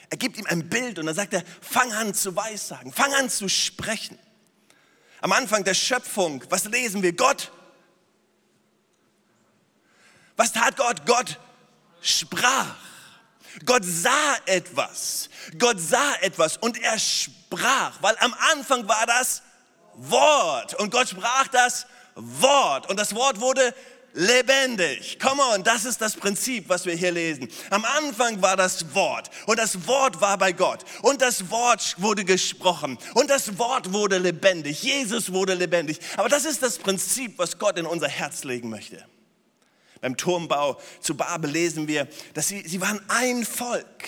Er 0.09 0.17
gibt 0.17 0.37
ihm 0.37 0.45
ein 0.45 0.67
Bild 0.67 0.99
und 0.99 1.05
dann 1.05 1.15
sagt 1.15 1.33
er, 1.33 1.43
fang 1.61 1.93
an 1.93 2.13
zu 2.13 2.35
weissagen, 2.35 2.91
fang 2.91 3.13
an 3.13 3.29
zu 3.29 3.47
sprechen. 3.47 4.19
Am 5.21 5.31
Anfang 5.31 5.63
der 5.63 5.75
Schöpfung, 5.75 6.43
was 6.49 6.65
lesen 6.65 7.03
wir? 7.03 7.13
Gott. 7.13 7.51
Was 10.35 10.51
tat 10.51 10.75
Gott? 10.75 11.05
Gott 11.05 11.39
sprach. 12.01 12.75
Gott 13.65 13.83
sah 13.85 14.35
etwas. 14.45 15.29
Gott 15.59 15.79
sah 15.79 16.15
etwas 16.21 16.57
und 16.57 16.81
er 16.81 16.97
sprach, 16.97 18.01
weil 18.01 18.15
am 18.19 18.33
Anfang 18.51 18.87
war 18.87 19.05
das 19.05 19.43
Wort 19.93 20.73
und 20.75 20.89
Gott 20.89 21.09
sprach 21.09 21.47
das 21.49 21.85
Wort 22.15 22.89
und 22.89 22.99
das 22.99 23.13
Wort 23.13 23.39
wurde 23.39 23.75
lebendig. 24.13 25.19
Come 25.19 25.41
on, 25.41 25.63
das 25.63 25.85
ist 25.85 26.01
das 26.01 26.15
Prinzip, 26.15 26.69
was 26.69 26.85
wir 26.85 26.95
hier 26.95 27.11
lesen. 27.11 27.47
Am 27.69 27.85
Anfang 27.85 28.41
war 28.41 28.57
das 28.57 28.93
Wort 28.93 29.29
und 29.45 29.57
das 29.57 29.87
Wort 29.87 30.21
war 30.21 30.37
bei 30.37 30.51
Gott 30.51 30.83
und 31.01 31.21
das 31.21 31.49
Wort 31.49 31.95
wurde 31.97 32.25
gesprochen 32.25 32.97
und 33.13 33.29
das 33.29 33.57
Wort 33.57 33.93
wurde 33.93 34.17
lebendig. 34.17 34.83
Jesus 34.83 35.31
wurde 35.31 35.53
lebendig. 35.53 35.99
Aber 36.17 36.29
das 36.29 36.45
ist 36.45 36.61
das 36.61 36.77
Prinzip, 36.77 37.37
was 37.37 37.57
Gott 37.57 37.77
in 37.77 37.85
unser 37.85 38.07
Herz 38.07 38.43
legen 38.43 38.69
möchte. 38.69 39.05
Beim 40.01 40.17
Turmbau 40.17 40.79
zu 40.99 41.15
Babel 41.15 41.51
lesen 41.51 41.87
wir, 41.87 42.07
dass 42.33 42.47
sie, 42.47 42.67
sie 42.67 42.81
waren 42.81 42.99
ein 43.07 43.45
Volk. 43.45 44.07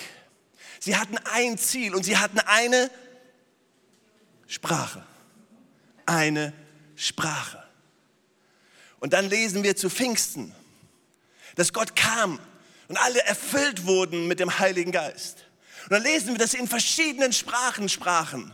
Sie 0.80 0.96
hatten 0.96 1.16
ein 1.32 1.56
Ziel 1.56 1.94
und 1.94 2.02
sie 2.02 2.18
hatten 2.18 2.40
eine 2.40 2.90
Sprache. 4.46 5.06
Eine 6.04 6.52
Sprache. 6.96 7.63
Und 9.04 9.12
dann 9.12 9.28
lesen 9.28 9.62
wir 9.62 9.76
zu 9.76 9.90
Pfingsten, 9.90 10.54
dass 11.56 11.74
Gott 11.74 11.94
kam 11.94 12.38
und 12.88 12.96
alle 12.96 13.22
erfüllt 13.24 13.84
wurden 13.84 14.28
mit 14.28 14.40
dem 14.40 14.58
Heiligen 14.58 14.92
Geist. 14.92 15.44
Und 15.82 15.92
dann 15.92 16.02
lesen 16.02 16.28
wir, 16.28 16.38
dass 16.38 16.52
sie 16.52 16.56
in 16.56 16.66
verschiedenen 16.66 17.34
Sprachen 17.34 17.90
sprachen. 17.90 18.50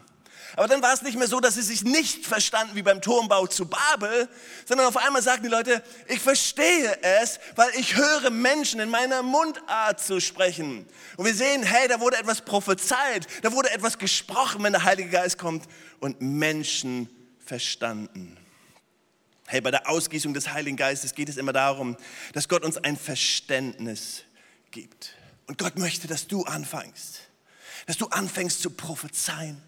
Aber 0.57 0.67
dann 0.67 0.83
war 0.83 0.93
es 0.93 1.03
nicht 1.03 1.17
mehr 1.17 1.29
so, 1.29 1.39
dass 1.39 1.55
sie 1.55 1.63
sich 1.63 1.85
nicht 1.85 2.27
verstanden 2.27 2.75
wie 2.75 2.83
beim 2.83 3.01
Turmbau 3.01 3.47
zu 3.47 3.67
Babel, 3.67 4.29
sondern 4.67 4.89
auf 4.89 4.97
einmal 4.97 5.23
sagten 5.23 5.45
die 5.45 5.51
Leute, 5.51 5.85
ich 6.09 6.19
verstehe 6.19 7.01
es, 7.01 7.39
weil 7.55 7.71
ich 7.79 7.95
höre 7.95 8.31
Menschen 8.31 8.81
in 8.81 8.91
meiner 8.91 9.23
Mundart 9.23 10.01
zu 10.01 10.21
sprechen. 10.21 10.85
Und 11.17 11.27
wir 11.27 11.35
sehen, 11.35 11.63
hey, 11.63 11.87
da 11.87 12.01
wurde 12.01 12.17
etwas 12.17 12.41
prophezeit, 12.41 13.29
da 13.43 13.53
wurde 13.53 13.71
etwas 13.71 13.99
gesprochen, 13.99 14.65
wenn 14.65 14.73
der 14.73 14.83
Heilige 14.83 15.11
Geist 15.11 15.39
kommt 15.39 15.69
und 16.01 16.21
Menschen 16.21 17.09
verstanden. 17.39 18.37
Hey, 19.51 19.61
bei 19.61 19.73
der 19.73 19.89
Ausgießung 19.89 20.33
des 20.33 20.53
Heiligen 20.53 20.77
Geistes 20.77 21.13
geht 21.13 21.29
es 21.29 21.37
immer 21.37 21.53
darum, 21.53 21.97
dass 22.35 22.49
Gott 22.49 22.63
uns 22.63 22.77
ein 22.77 22.97
Verständnis 22.97 24.23
gibt. 24.71 25.17
Und 25.49 25.59
Gott 25.59 25.77
möchte, 25.77 26.07
dass 26.07 26.29
du 26.29 26.45
anfängst, 26.45 27.23
dass 27.87 27.97
du 27.97 28.07
anfängst 28.07 28.63
zu 28.63 28.71
prophezeien. 28.71 29.61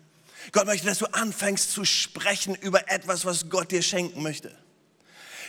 Gott 0.52 0.66
möchte, 0.66 0.86
dass 0.86 0.98
du 0.98 1.06
anfängst 1.06 1.72
zu 1.72 1.84
sprechen 1.84 2.54
über 2.54 2.92
etwas, 2.92 3.24
was 3.24 3.50
Gott 3.50 3.72
dir 3.72 3.82
schenken 3.82 4.22
möchte. 4.22 4.56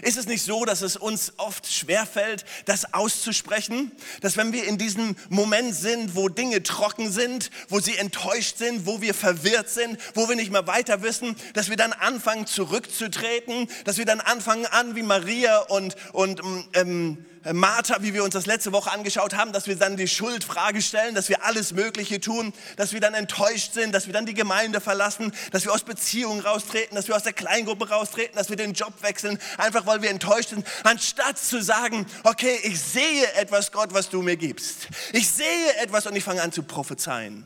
Ist 0.01 0.17
es 0.17 0.25
nicht 0.25 0.43
so, 0.43 0.65
dass 0.65 0.81
es 0.81 0.95
uns 0.95 1.33
oft 1.37 1.71
schwerfällt, 1.71 2.45
das 2.65 2.93
auszusprechen? 2.93 3.91
Dass 4.21 4.37
wenn 4.37 4.53
wir 4.53 4.65
in 4.65 4.77
diesem 4.77 5.15
Moment 5.29 5.75
sind, 5.75 6.15
wo 6.15 6.29
Dinge 6.29 6.63
trocken 6.63 7.11
sind, 7.11 7.51
wo 7.69 7.79
sie 7.79 7.97
enttäuscht 7.97 8.57
sind, 8.57 8.85
wo 8.85 9.01
wir 9.01 9.13
verwirrt 9.13 9.69
sind, 9.69 9.97
wo 10.13 10.27
wir 10.27 10.35
nicht 10.35 10.51
mehr 10.51 10.67
weiter 10.67 11.01
wissen, 11.01 11.35
dass 11.53 11.69
wir 11.69 11.77
dann 11.77 11.93
anfangen 11.93 12.47
zurückzutreten, 12.47 13.67
dass 13.85 13.97
wir 13.97 14.05
dann 14.05 14.21
anfangen 14.21 14.65
an 14.65 14.95
wie 14.95 15.03
Maria 15.03 15.59
und, 15.59 15.95
und 16.13 16.41
ähm, 16.73 17.25
Martha, 17.51 18.01
wie 18.01 18.13
wir 18.13 18.23
uns 18.23 18.33
das 18.33 18.45
letzte 18.45 18.71
Woche 18.71 18.89
angeschaut 18.89 19.35
haben, 19.35 19.51
dass 19.51 19.67
wir 19.67 19.75
dann 19.75 19.97
die 19.97 20.07
Schuldfrage 20.07 20.81
stellen, 20.81 21.13
dass 21.13 21.27
wir 21.27 21.43
alles 21.43 21.73
Mögliche 21.73 22.21
tun, 22.21 22.53
dass 22.77 22.93
wir 22.93 23.01
dann 23.01 23.13
enttäuscht 23.13 23.73
sind, 23.73 23.93
dass 23.93 24.05
wir 24.05 24.13
dann 24.13 24.25
die 24.25 24.33
Gemeinde 24.33 24.79
verlassen, 24.79 25.33
dass 25.51 25.65
wir 25.65 25.73
aus 25.73 25.83
Beziehungen 25.83 26.39
raustreten, 26.39 26.95
dass 26.95 27.09
wir 27.09 27.15
aus 27.17 27.23
der 27.23 27.33
Kleingruppe 27.33 27.89
raustreten, 27.89 28.37
dass 28.37 28.49
wir 28.49 28.55
den 28.55 28.71
Job 28.71 28.93
wechseln, 29.01 29.37
einfach 29.57 29.85
weil 29.85 30.01
wir 30.01 30.09
enttäuscht 30.09 30.49
sind, 30.49 30.65
anstatt 30.83 31.37
zu 31.37 31.61
sagen, 31.61 32.05
okay, 32.23 32.57
ich 32.63 32.79
sehe 32.79 33.33
etwas, 33.33 33.73
Gott, 33.73 33.93
was 33.93 34.09
du 34.09 34.21
mir 34.21 34.37
gibst. 34.37 34.87
Ich 35.11 35.29
sehe 35.29 35.75
etwas 35.81 36.07
und 36.07 36.15
ich 36.15 36.23
fange 36.23 36.41
an 36.41 36.53
zu 36.53 36.63
prophezeien. 36.63 37.45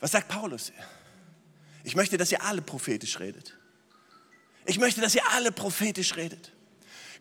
Was 0.00 0.12
sagt 0.12 0.28
Paulus? 0.28 0.72
Ich 1.84 1.94
möchte, 1.94 2.16
dass 2.16 2.32
ihr 2.32 2.42
alle 2.42 2.62
prophetisch 2.62 3.20
redet. 3.20 3.54
Ich 4.64 4.78
möchte, 4.78 5.02
dass 5.02 5.14
ihr 5.14 5.28
alle 5.32 5.52
prophetisch 5.52 6.16
redet. 6.16 6.52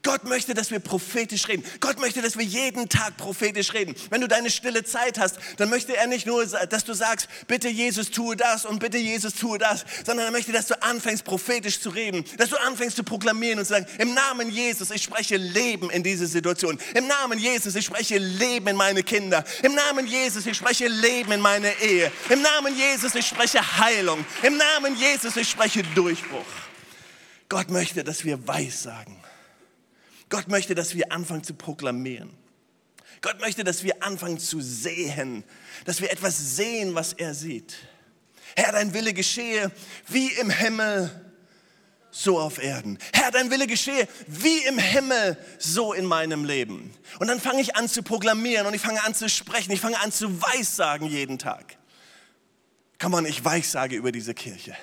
Gott 0.04 0.24
möchte, 0.24 0.56
dass 0.56 0.72
wir 0.72 0.80
prophetisch 0.80 1.48
reden. 1.48 1.64
Gott 1.80 2.00
möchte, 2.00 2.24
dass 2.24 2.36
wir 2.36 2.44
jeden 2.44 2.90
Tag 2.90 3.18
prophetisch 3.18 3.74
reden. 3.74 3.94
Wenn 4.10 4.22
du 4.22 4.28
deine 4.28 4.50
stille 4.50 4.84
Zeit 4.84 5.20
hast, 5.20 5.38
dann 5.58 5.70
möchte 5.70 5.96
er 5.96 6.08
nicht 6.08 6.26
nur, 6.26 6.44
dass 6.46 6.84
du 6.86 6.94
sagst, 6.94 7.28
bitte 7.48 7.70
Jesus 7.70 8.10
tue 8.10 8.36
das 8.36 8.66
und 8.66 8.80
bitte 8.80 8.98
Jesus 8.98 9.36
tue 9.36 9.60
das, 9.60 9.86
sondern 10.04 10.26
er 10.26 10.32
möchte, 10.32 10.52
dass 10.52 10.68
du 10.68 10.82
anfängst 10.82 11.24
prophetisch 11.24 11.80
zu 11.80 11.90
reden, 11.90 12.26
dass 12.38 12.50
du 12.50 12.58
anfängst 12.58 12.96
zu 12.96 13.04
proklamieren 13.04 13.60
und 13.60 13.66
zu 13.66 13.74
sagen, 13.74 13.86
im 14.00 14.16
Namen 14.16 14.50
Jesus, 14.50 14.90
ich 14.90 15.04
spreche 15.04 15.38
Leben 15.38 15.92
in 15.92 16.02
diese 16.02 16.26
Situation. 16.26 16.80
Im 16.96 17.06
Namen 17.06 17.38
Jesus, 17.38 17.76
ich 17.76 17.86
spreche 17.86 18.18
Leben 18.18 18.68
in 18.70 18.76
meine 18.76 19.04
Kinder. 19.04 19.44
Im 19.62 19.76
Namen 19.76 20.08
Jesus, 20.08 20.48
ich 20.48 20.58
spreche 20.58 20.88
Leben 20.88 21.32
in 21.32 21.42
meine 21.42 21.80
Ehe. 21.80 22.12
Im 22.30 22.42
Namen 22.42 22.76
Jesus, 22.76 23.14
ich 23.14 23.28
spreche 23.28 23.78
Heilung. 23.78 24.26
Im 24.42 24.58
Namen 24.58 24.96
Jesus, 24.96 25.38
ich 25.38 25.50
spreche 25.50 25.84
Durchbruch. 25.96 26.46
Gott 27.50 27.70
möchte, 27.70 28.04
dass 28.04 28.26
wir 28.26 28.48
Weissagen 28.48 29.21
Gott 30.32 30.48
möchte, 30.48 30.74
dass 30.74 30.96
wir 30.96 31.12
anfangen 31.12 31.44
zu 31.44 31.54
proklamieren. 31.54 32.32
Gott 33.22 33.40
möchte, 33.42 33.64
dass 33.64 33.84
wir 33.84 34.02
anfangen 34.02 34.40
zu 34.40 34.62
sehen, 34.62 35.44
dass 35.86 36.02
wir 36.02 36.10
etwas 36.10 36.56
sehen, 36.56 36.96
was 36.96 37.14
er 37.14 37.36
sieht. 37.36 37.76
Herr, 38.56 38.72
dein 38.72 38.94
Wille 38.94 39.14
geschehe 39.14 39.72
wie 40.08 40.32
im 40.32 40.50
Himmel, 40.50 41.12
so 42.12 42.40
auf 42.40 42.64
Erden. 42.64 42.98
Herr, 43.14 43.30
dein 43.32 43.52
Wille 43.52 43.68
geschehe 43.68 44.08
wie 44.26 44.64
im 44.64 44.80
Himmel, 44.80 45.38
so 45.60 45.94
in 45.94 46.06
meinem 46.06 46.46
Leben. 46.46 46.94
Und 47.20 47.28
dann 47.28 47.40
fange 47.40 47.62
ich 47.62 47.76
an 47.76 47.90
zu 47.90 48.02
proklamieren 48.02 48.66
und 48.66 48.74
ich 48.74 48.82
fange 48.82 49.04
an 49.04 49.14
zu 49.14 49.30
sprechen, 49.30 49.72
ich 49.72 49.82
fange 49.82 50.00
an 50.00 50.14
zu 50.14 50.42
weissagen 50.42 51.08
jeden 51.08 51.40
Tag. 51.40 51.78
Komm 53.00 53.14
on, 53.16 53.26
ich 53.26 53.44
weissage 53.44 53.98
über 53.98 54.14
diese 54.14 54.34
Kirche. 54.34 54.76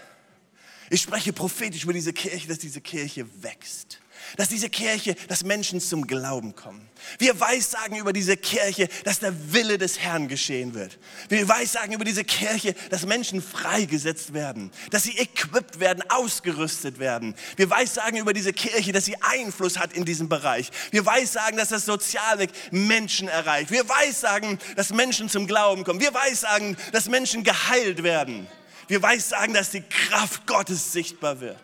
Ich 0.90 1.00
spreche 1.00 1.32
prophetisch 1.32 1.84
über 1.84 1.92
diese 1.94 2.12
Kirche, 2.12 2.48
dass 2.48 2.58
diese 2.58 2.82
Kirche 2.82 3.26
wächst 3.42 3.98
dass 4.36 4.48
diese 4.48 4.68
Kirche, 4.68 5.14
dass 5.28 5.44
Menschen 5.44 5.80
zum 5.80 6.06
Glauben 6.06 6.54
kommen. 6.54 6.88
Wir 7.18 7.38
weissagen 7.38 7.96
über 7.96 8.12
diese 8.12 8.36
Kirche, 8.36 8.88
dass 9.04 9.20
der 9.20 9.52
Wille 9.52 9.78
des 9.78 9.98
Herrn 9.98 10.28
geschehen 10.28 10.74
wird. 10.74 10.98
Wir 11.28 11.48
weissagen 11.48 11.92
über 11.92 12.04
diese 12.04 12.24
Kirche, 12.24 12.74
dass 12.90 13.06
Menschen 13.06 13.42
freigesetzt 13.42 14.34
werden, 14.34 14.70
dass 14.90 15.04
sie 15.04 15.16
equipped 15.18 15.80
werden, 15.80 16.02
ausgerüstet 16.08 16.98
werden. 16.98 17.34
Wir 17.56 17.70
weissagen 17.70 18.18
über 18.18 18.32
diese 18.32 18.52
Kirche, 18.52 18.92
dass 18.92 19.04
sie 19.04 19.16
Einfluss 19.22 19.78
hat 19.78 19.92
in 19.92 20.04
diesem 20.04 20.28
Bereich. 20.28 20.70
Wir 20.90 21.04
weissagen, 21.06 21.56
dass 21.56 21.68
das 21.68 21.86
Sozialweg 21.86 22.50
Menschen 22.70 23.28
erreicht. 23.28 23.70
Wir 23.70 23.88
weissagen, 23.88 24.58
dass 24.76 24.90
Menschen 24.90 25.28
zum 25.28 25.46
Glauben 25.46 25.84
kommen. 25.84 26.00
Wir 26.00 26.14
weissagen, 26.14 26.76
dass 26.92 27.08
Menschen 27.08 27.44
geheilt 27.44 28.02
werden. 28.02 28.46
Wir 28.88 29.02
weissagen, 29.02 29.54
dass 29.54 29.70
die 29.70 29.82
Kraft 29.82 30.46
Gottes 30.46 30.92
sichtbar 30.92 31.40
wird. 31.40 31.60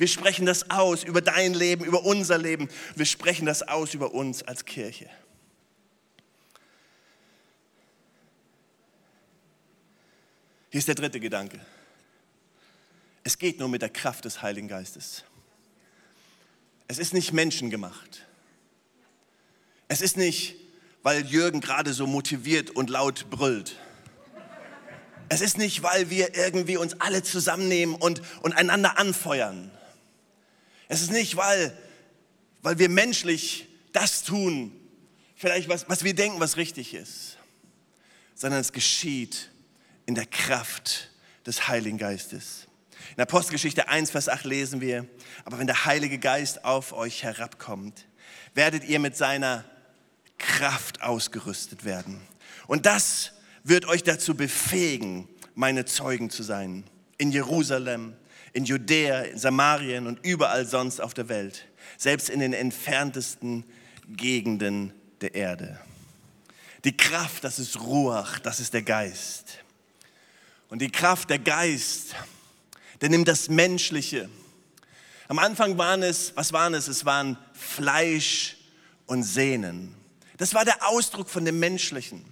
Wir 0.00 0.08
sprechen 0.08 0.46
das 0.46 0.70
aus 0.70 1.04
über 1.04 1.20
dein 1.20 1.52
Leben, 1.52 1.84
über 1.84 2.02
unser 2.06 2.38
Leben. 2.38 2.70
Wir 2.96 3.04
sprechen 3.04 3.44
das 3.44 3.60
aus 3.60 3.92
über 3.92 4.14
uns 4.14 4.42
als 4.42 4.64
Kirche. 4.64 5.10
Hier 10.70 10.78
ist 10.78 10.88
der 10.88 10.94
dritte 10.94 11.20
Gedanke. 11.20 11.60
Es 13.24 13.36
geht 13.36 13.58
nur 13.58 13.68
mit 13.68 13.82
der 13.82 13.90
Kraft 13.90 14.24
des 14.24 14.40
Heiligen 14.40 14.68
Geistes. 14.68 15.22
Es 16.88 16.98
ist 16.98 17.12
nicht 17.12 17.34
menschengemacht. 17.34 18.26
Es 19.88 20.00
ist 20.00 20.16
nicht, 20.16 20.56
weil 21.02 21.26
Jürgen 21.26 21.60
gerade 21.60 21.92
so 21.92 22.06
motiviert 22.06 22.70
und 22.70 22.88
laut 22.88 23.28
brüllt. 23.28 23.76
Es 25.28 25.42
ist 25.42 25.58
nicht, 25.58 25.82
weil 25.82 26.08
wir 26.08 26.34
irgendwie 26.36 26.78
uns 26.78 26.98
alle 27.02 27.22
zusammennehmen 27.22 27.96
und, 27.96 28.22
und 28.40 28.54
einander 28.54 28.98
anfeuern. 28.98 29.70
Es 30.90 31.02
ist 31.02 31.12
nicht, 31.12 31.36
weil, 31.36 31.72
weil 32.62 32.80
wir 32.80 32.88
menschlich 32.88 33.68
das 33.92 34.24
tun, 34.24 34.72
vielleicht 35.36 35.68
was, 35.68 35.88
was 35.88 36.02
wir 36.02 36.14
denken, 36.16 36.40
was 36.40 36.56
richtig 36.56 36.94
ist, 36.94 37.38
sondern 38.34 38.60
es 38.60 38.72
geschieht 38.72 39.52
in 40.06 40.16
der 40.16 40.26
Kraft 40.26 41.12
des 41.46 41.68
Heiligen 41.68 41.96
Geistes. 41.96 42.66
In 43.16 43.22
Apostelgeschichte 43.22 43.88
1, 43.88 44.10
Vers 44.10 44.28
8 44.28 44.44
lesen 44.44 44.80
wir, 44.80 45.06
aber 45.44 45.60
wenn 45.60 45.68
der 45.68 45.84
Heilige 45.84 46.18
Geist 46.18 46.64
auf 46.64 46.92
euch 46.92 47.22
herabkommt, 47.22 48.08
werdet 48.54 48.82
ihr 48.82 48.98
mit 48.98 49.16
seiner 49.16 49.64
Kraft 50.38 51.02
ausgerüstet 51.02 51.84
werden. 51.84 52.20
Und 52.66 52.84
das 52.84 53.34
wird 53.62 53.86
euch 53.86 54.02
dazu 54.02 54.34
befähigen, 54.34 55.28
meine 55.54 55.84
Zeugen 55.84 56.30
zu 56.30 56.42
sein. 56.42 56.82
In 57.16 57.30
Jerusalem, 57.30 58.16
in 58.52 58.64
Judäa, 58.64 59.22
in 59.22 59.38
Samarien 59.38 60.06
und 60.06 60.24
überall 60.24 60.66
sonst 60.66 61.00
auf 61.00 61.14
der 61.14 61.28
Welt, 61.28 61.66
selbst 61.96 62.28
in 62.28 62.40
den 62.40 62.52
entferntesten 62.52 63.64
Gegenden 64.08 64.92
der 65.20 65.34
Erde. 65.34 65.78
Die 66.84 66.96
Kraft, 66.96 67.44
das 67.44 67.58
ist 67.58 67.80
Ruach, 67.80 68.38
das 68.38 68.58
ist 68.58 68.74
der 68.74 68.82
Geist. 68.82 69.58
Und 70.68 70.80
die 70.80 70.90
Kraft, 70.90 71.30
der 71.30 71.38
Geist, 71.38 72.14
der 73.00 73.10
nimmt 73.10 73.28
das 73.28 73.48
Menschliche. 73.48 74.28
Am 75.28 75.38
Anfang 75.38 75.78
waren 75.78 76.02
es, 76.02 76.32
was 76.36 76.52
waren 76.52 76.74
es? 76.74 76.88
Es 76.88 77.04
waren 77.04 77.36
Fleisch 77.52 78.56
und 79.06 79.22
Sehnen. 79.22 79.94
Das 80.38 80.54
war 80.54 80.64
der 80.64 80.88
Ausdruck 80.88 81.28
von 81.28 81.44
dem 81.44 81.58
Menschlichen. 81.58 82.24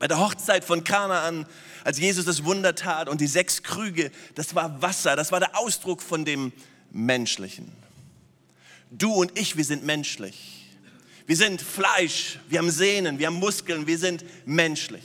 Bei 0.00 0.08
der 0.08 0.18
Hochzeit 0.18 0.64
von 0.64 0.82
Kanaan, 0.82 1.46
als 1.84 1.98
Jesus 1.98 2.24
das 2.24 2.42
Wunder 2.44 2.74
tat 2.74 3.08
und 3.10 3.20
die 3.20 3.26
sechs 3.26 3.62
Krüge, 3.62 4.10
das 4.34 4.54
war 4.54 4.80
Wasser, 4.80 5.14
das 5.14 5.30
war 5.30 5.40
der 5.40 5.58
Ausdruck 5.58 6.00
von 6.00 6.24
dem 6.24 6.52
Menschlichen. 6.90 7.70
Du 8.90 9.12
und 9.12 9.38
ich, 9.38 9.58
wir 9.58 9.64
sind 9.64 9.84
menschlich. 9.84 10.66
Wir 11.26 11.36
sind 11.36 11.60
Fleisch, 11.60 12.38
wir 12.48 12.60
haben 12.60 12.70
Sehnen, 12.70 13.18
wir 13.18 13.26
haben 13.26 13.36
Muskeln, 13.36 13.86
wir 13.86 13.98
sind 13.98 14.24
menschlich. 14.46 15.04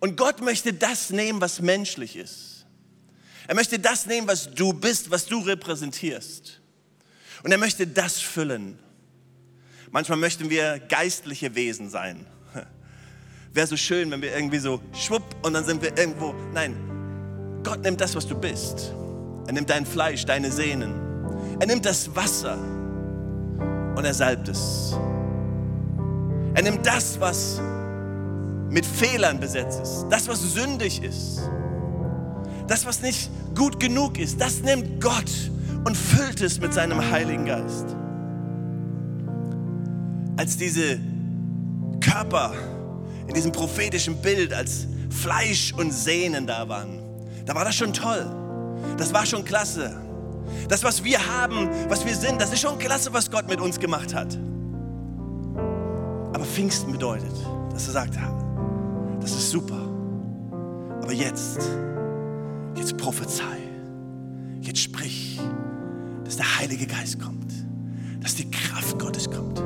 Und 0.00 0.16
Gott 0.16 0.40
möchte 0.40 0.72
das 0.72 1.10
nehmen, 1.10 1.42
was 1.42 1.60
menschlich 1.60 2.16
ist. 2.16 2.64
Er 3.46 3.54
möchte 3.54 3.78
das 3.78 4.06
nehmen, 4.06 4.26
was 4.26 4.54
du 4.54 4.72
bist, 4.72 5.10
was 5.10 5.26
du 5.26 5.40
repräsentierst. 5.40 6.62
Und 7.42 7.52
er 7.52 7.58
möchte 7.58 7.86
das 7.86 8.20
füllen. 8.20 8.78
Manchmal 9.90 10.16
möchten 10.16 10.48
wir 10.48 10.78
geistliche 10.78 11.54
Wesen 11.54 11.90
sein 11.90 12.26
wäre 13.54 13.66
so 13.68 13.76
schön, 13.76 14.10
wenn 14.10 14.20
wir 14.20 14.34
irgendwie 14.34 14.58
so 14.58 14.80
schwupp 14.92 15.22
und 15.42 15.54
dann 15.54 15.64
sind 15.64 15.80
wir 15.80 15.96
irgendwo. 15.96 16.34
Nein, 16.52 16.74
Gott 17.62 17.82
nimmt 17.82 18.00
das, 18.00 18.14
was 18.16 18.26
du 18.26 18.34
bist. 18.34 18.92
Er 19.46 19.52
nimmt 19.52 19.70
dein 19.70 19.86
Fleisch, 19.86 20.26
deine 20.26 20.50
Sehnen. 20.50 20.94
Er 21.60 21.66
nimmt 21.66 21.86
das 21.86 22.14
Wasser 22.14 22.58
und 23.96 24.04
er 24.04 24.14
salbt 24.14 24.48
es. 24.48 24.96
Er 26.54 26.62
nimmt 26.62 26.84
das, 26.84 27.18
was 27.20 27.60
mit 28.70 28.84
Fehlern 28.84 29.38
besetzt 29.38 29.80
ist, 29.82 30.06
das, 30.10 30.26
was 30.26 30.40
sündig 30.54 31.02
ist, 31.02 31.48
das, 32.66 32.84
was 32.86 33.02
nicht 33.02 33.30
gut 33.54 33.78
genug 33.78 34.18
ist, 34.18 34.40
das 34.40 34.62
nimmt 34.62 35.00
Gott 35.00 35.30
und 35.84 35.96
füllt 35.96 36.40
es 36.40 36.60
mit 36.60 36.74
seinem 36.74 37.00
Heiligen 37.10 37.44
Geist. 37.44 37.94
Als 40.36 40.56
diese 40.56 40.98
Körper 42.00 42.52
in 43.26 43.34
diesem 43.34 43.52
prophetischen 43.52 44.20
Bild 44.20 44.52
als 44.52 44.86
Fleisch 45.10 45.72
und 45.72 45.92
Sehnen 45.92 46.46
da 46.46 46.68
waren, 46.68 47.00
da 47.46 47.54
war 47.54 47.64
das 47.64 47.74
schon 47.74 47.92
toll. 47.92 48.26
Das 48.96 49.12
war 49.12 49.26
schon 49.26 49.44
klasse. 49.44 49.94
Das, 50.68 50.82
was 50.84 51.04
wir 51.04 51.18
haben, 51.26 51.68
was 51.88 52.04
wir 52.04 52.14
sind, 52.14 52.40
das 52.40 52.52
ist 52.52 52.60
schon 52.60 52.78
klasse, 52.78 53.12
was 53.12 53.30
Gott 53.30 53.48
mit 53.48 53.60
uns 53.60 53.78
gemacht 53.78 54.14
hat. 54.14 54.38
Aber 56.32 56.44
Pfingsten 56.44 56.92
bedeutet, 56.92 57.32
dass 57.72 57.86
er 57.86 57.92
sagt, 57.92 58.18
das 59.20 59.30
ist 59.30 59.50
super. 59.50 59.80
Aber 61.02 61.12
jetzt, 61.12 61.60
jetzt 62.76 62.96
prophezei. 62.96 63.58
Jetzt 64.60 64.80
sprich, 64.80 65.40
dass 66.24 66.36
der 66.36 66.58
Heilige 66.58 66.86
Geist 66.86 67.20
kommt. 67.20 67.52
Dass 68.20 68.34
die 68.34 68.50
Kraft 68.50 68.98
Gottes 68.98 69.30
kommt. 69.30 69.62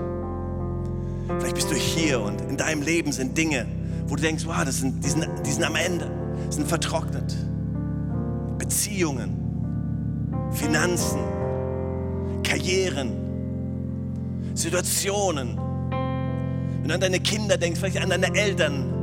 Vielleicht 1.39 1.55
bist 1.55 1.71
du 1.71 1.75
hier 1.75 2.21
und 2.21 2.41
in 2.41 2.57
deinem 2.57 2.83
Leben 2.83 3.13
sind 3.13 3.37
Dinge, 3.37 3.67
wo 4.07 4.17
du 4.17 4.23
denkst, 4.23 4.47
wow, 4.47 4.65
das 4.65 4.79
sind, 4.79 5.05
die, 5.05 5.11
sind, 5.11 5.27
die 5.45 5.51
sind 5.51 5.63
am 5.63 5.77
Ende, 5.77 6.11
sind 6.49 6.67
vertrocknet. 6.67 7.37
Beziehungen, 8.57 9.37
Finanzen, 10.53 11.21
Karrieren, 12.43 13.13
Situationen. 14.55 15.59
Wenn 16.81 16.89
du 16.89 16.95
an 16.95 17.01
deine 17.01 17.21
Kinder 17.21 17.59
denkst, 17.59 17.79
vielleicht 17.79 18.03
an 18.03 18.09
deine 18.09 18.35
Eltern, 18.35 18.95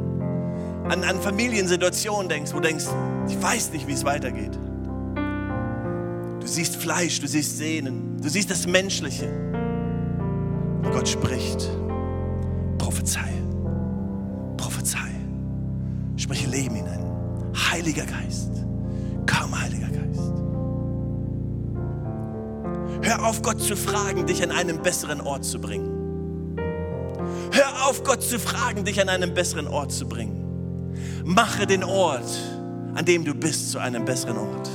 an, 0.89 1.03
an 1.03 1.21
Familiensituationen 1.21 2.27
denkst, 2.27 2.51
wo 2.51 2.59
du 2.59 2.67
denkst, 2.67 2.85
ich 3.27 3.41
weiß 3.41 3.71
nicht, 3.71 3.87
wie 3.87 3.93
es 3.93 4.03
weitergeht. 4.03 4.57
Du 6.39 6.47
siehst 6.47 6.75
Fleisch, 6.75 7.19
du 7.19 7.27
siehst 7.27 7.57
Sehnen, 7.57 8.19
du 8.21 8.29
siehst 8.29 8.49
das 8.49 8.67
Menschliche. 8.67 9.29
Gott 10.91 11.07
spricht. 11.07 11.69
Prophezei. 13.05 13.33
Prophezei. 14.57 15.11
Spreche 16.17 16.47
Leben 16.47 16.73
hinein. 16.73 17.05
Heiliger 17.53 18.03
Geist. 18.03 18.49
Komm, 19.31 19.61
Heiliger 19.61 19.89
Geist. 19.89 20.33
Hör 23.03 23.27
auf, 23.27 23.43
Gott 23.43 23.61
zu 23.61 23.77
fragen, 23.77 24.25
dich 24.25 24.41
an 24.41 24.49
einen 24.49 24.81
besseren 24.81 25.21
Ort 25.21 25.45
zu 25.45 25.61
bringen. 25.61 26.57
Hör 27.51 27.87
auf, 27.87 28.03
Gott 28.03 28.23
zu 28.23 28.39
fragen, 28.39 28.83
dich 28.83 28.99
an 28.99 29.09
einen 29.09 29.35
besseren 29.35 29.67
Ort 29.67 29.91
zu 29.91 30.07
bringen. 30.07 30.95
Mache 31.23 31.67
den 31.67 31.83
Ort, 31.83 32.25
an 32.95 33.05
dem 33.05 33.23
du 33.23 33.35
bist, 33.35 33.71
zu 33.71 33.77
einem 33.77 34.03
besseren 34.03 34.37
Ort. 34.37 34.71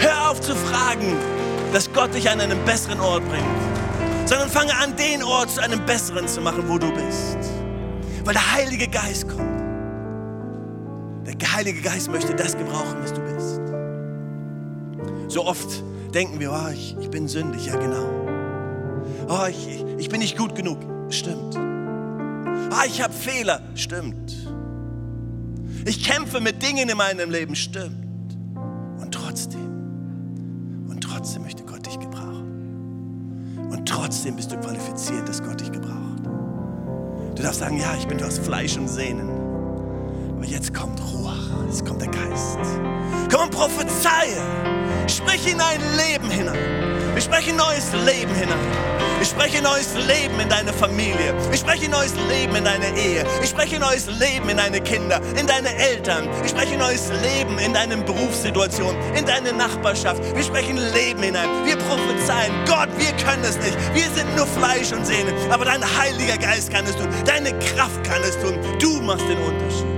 Hör 0.00 0.30
auf 0.30 0.42
zu 0.42 0.54
fragen, 0.54 1.16
dass 1.72 1.90
Gott 1.94 2.14
dich 2.14 2.28
an 2.28 2.40
einen 2.40 2.62
besseren 2.66 3.00
Ort 3.00 3.26
bringt, 3.26 3.77
sondern 4.28 4.50
fange 4.50 4.76
an, 4.76 4.94
den 4.94 5.22
Ort 5.22 5.50
zu 5.50 5.62
einem 5.62 5.84
besseren 5.86 6.28
zu 6.28 6.42
machen, 6.42 6.68
wo 6.68 6.76
du 6.76 6.92
bist. 6.92 7.38
Weil 8.24 8.34
der 8.34 8.52
Heilige 8.52 8.86
Geist 8.86 9.26
kommt. 9.26 9.58
Der 11.26 11.52
Heilige 11.54 11.80
Geist 11.80 12.10
möchte 12.10 12.34
das 12.34 12.56
gebrauchen, 12.56 12.96
was 13.00 13.12
du 13.14 13.20
bist. 13.22 13.60
So 15.32 15.46
oft 15.46 15.82
denken 16.14 16.40
wir, 16.40 16.52
oh, 16.52 16.68
ich, 16.72 16.94
ich 17.00 17.08
bin 17.08 17.26
sündig, 17.26 17.66
ja 17.66 17.76
genau. 17.76 18.04
Oh, 19.28 19.46
ich, 19.48 19.84
ich 19.98 20.08
bin 20.10 20.20
nicht 20.20 20.36
gut 20.36 20.54
genug, 20.54 20.78
stimmt. 21.10 21.56
Oh, 21.56 22.84
ich 22.86 23.00
habe 23.00 23.14
Fehler, 23.14 23.62
stimmt. 23.74 24.46
Ich 25.86 26.04
kämpfe 26.04 26.40
mit 26.40 26.62
Dingen 26.62 26.88
in 26.90 26.96
meinem 26.98 27.30
Leben, 27.30 27.54
stimmt. 27.54 28.36
Und 29.00 29.12
trotzdem, 29.12 30.86
und 30.88 31.00
trotzdem 31.02 31.42
möchte 31.44 31.62
trotzdem 33.98 34.36
bist 34.36 34.52
du 34.52 34.56
qualifiziert, 34.56 35.28
dass 35.28 35.42
Gott 35.42 35.60
dich 35.60 35.72
gebraucht. 35.72 36.24
Du 37.34 37.42
darfst 37.42 37.60
sagen, 37.60 37.78
ja, 37.78 37.94
ich 37.98 38.06
bin 38.06 38.22
aus 38.22 38.38
Fleisch 38.38 38.76
und 38.76 38.88
Sehnen. 38.88 39.28
Aber 40.36 40.44
jetzt 40.44 40.72
kommt 40.72 41.00
Ruach, 41.12 41.66
jetzt 41.66 41.84
kommt 41.84 42.00
der 42.00 42.08
Geist. 42.08 42.58
Komm 43.32 43.50
prophezeie. 43.50 44.40
Sprich 45.08 45.50
in 45.50 45.58
dein 45.58 45.80
Leben 45.96 46.30
hinein. 46.30 47.16
Ich 47.16 47.24
spreche 47.24 47.52
neues 47.52 47.92
Leben 47.92 48.34
hinein. 48.34 49.07
Ich 49.20 49.28
spreche 49.28 49.60
neues 49.62 49.94
Leben 49.94 50.38
in 50.40 50.48
deine 50.48 50.72
Familie. 50.72 51.34
Ich 51.52 51.60
spreche 51.60 51.90
neues 51.90 52.12
Leben 52.28 52.54
in 52.54 52.64
deine 52.64 52.96
Ehe. 52.96 53.24
Ich 53.42 53.50
spreche 53.50 53.78
neues 53.78 54.06
Leben 54.06 54.48
in 54.48 54.56
deine 54.56 54.80
Kinder, 54.80 55.20
in 55.38 55.46
deine 55.46 55.74
Eltern. 55.74 56.28
Ich 56.44 56.50
spreche 56.50 56.76
neues 56.76 57.10
Leben 57.22 57.58
in 57.58 57.74
deine 57.74 57.96
Berufssituation, 57.96 58.94
in 59.16 59.26
deine 59.26 59.52
Nachbarschaft. 59.52 60.22
Wir 60.34 60.42
sprechen 60.42 60.76
Leben 60.94 61.22
hinein. 61.22 61.48
Wir 61.64 61.76
prophezeien. 61.76 62.52
Gott, 62.66 62.88
wir 62.96 63.12
können 63.24 63.42
es 63.42 63.56
nicht. 63.58 63.76
Wir 63.94 64.08
sind 64.14 64.34
nur 64.36 64.46
Fleisch 64.46 64.92
und 64.92 65.04
Sehne. 65.04 65.32
Aber 65.50 65.64
dein 65.64 65.82
Heiliger 65.82 66.38
Geist 66.38 66.70
kann 66.70 66.84
es 66.84 66.96
tun. 66.96 67.08
Deine 67.24 67.58
Kraft 67.58 68.02
kann 68.04 68.22
es 68.22 68.38
tun. 68.40 68.58
Du 68.78 69.00
machst 69.00 69.28
den 69.28 69.38
Unterschied. 69.38 69.97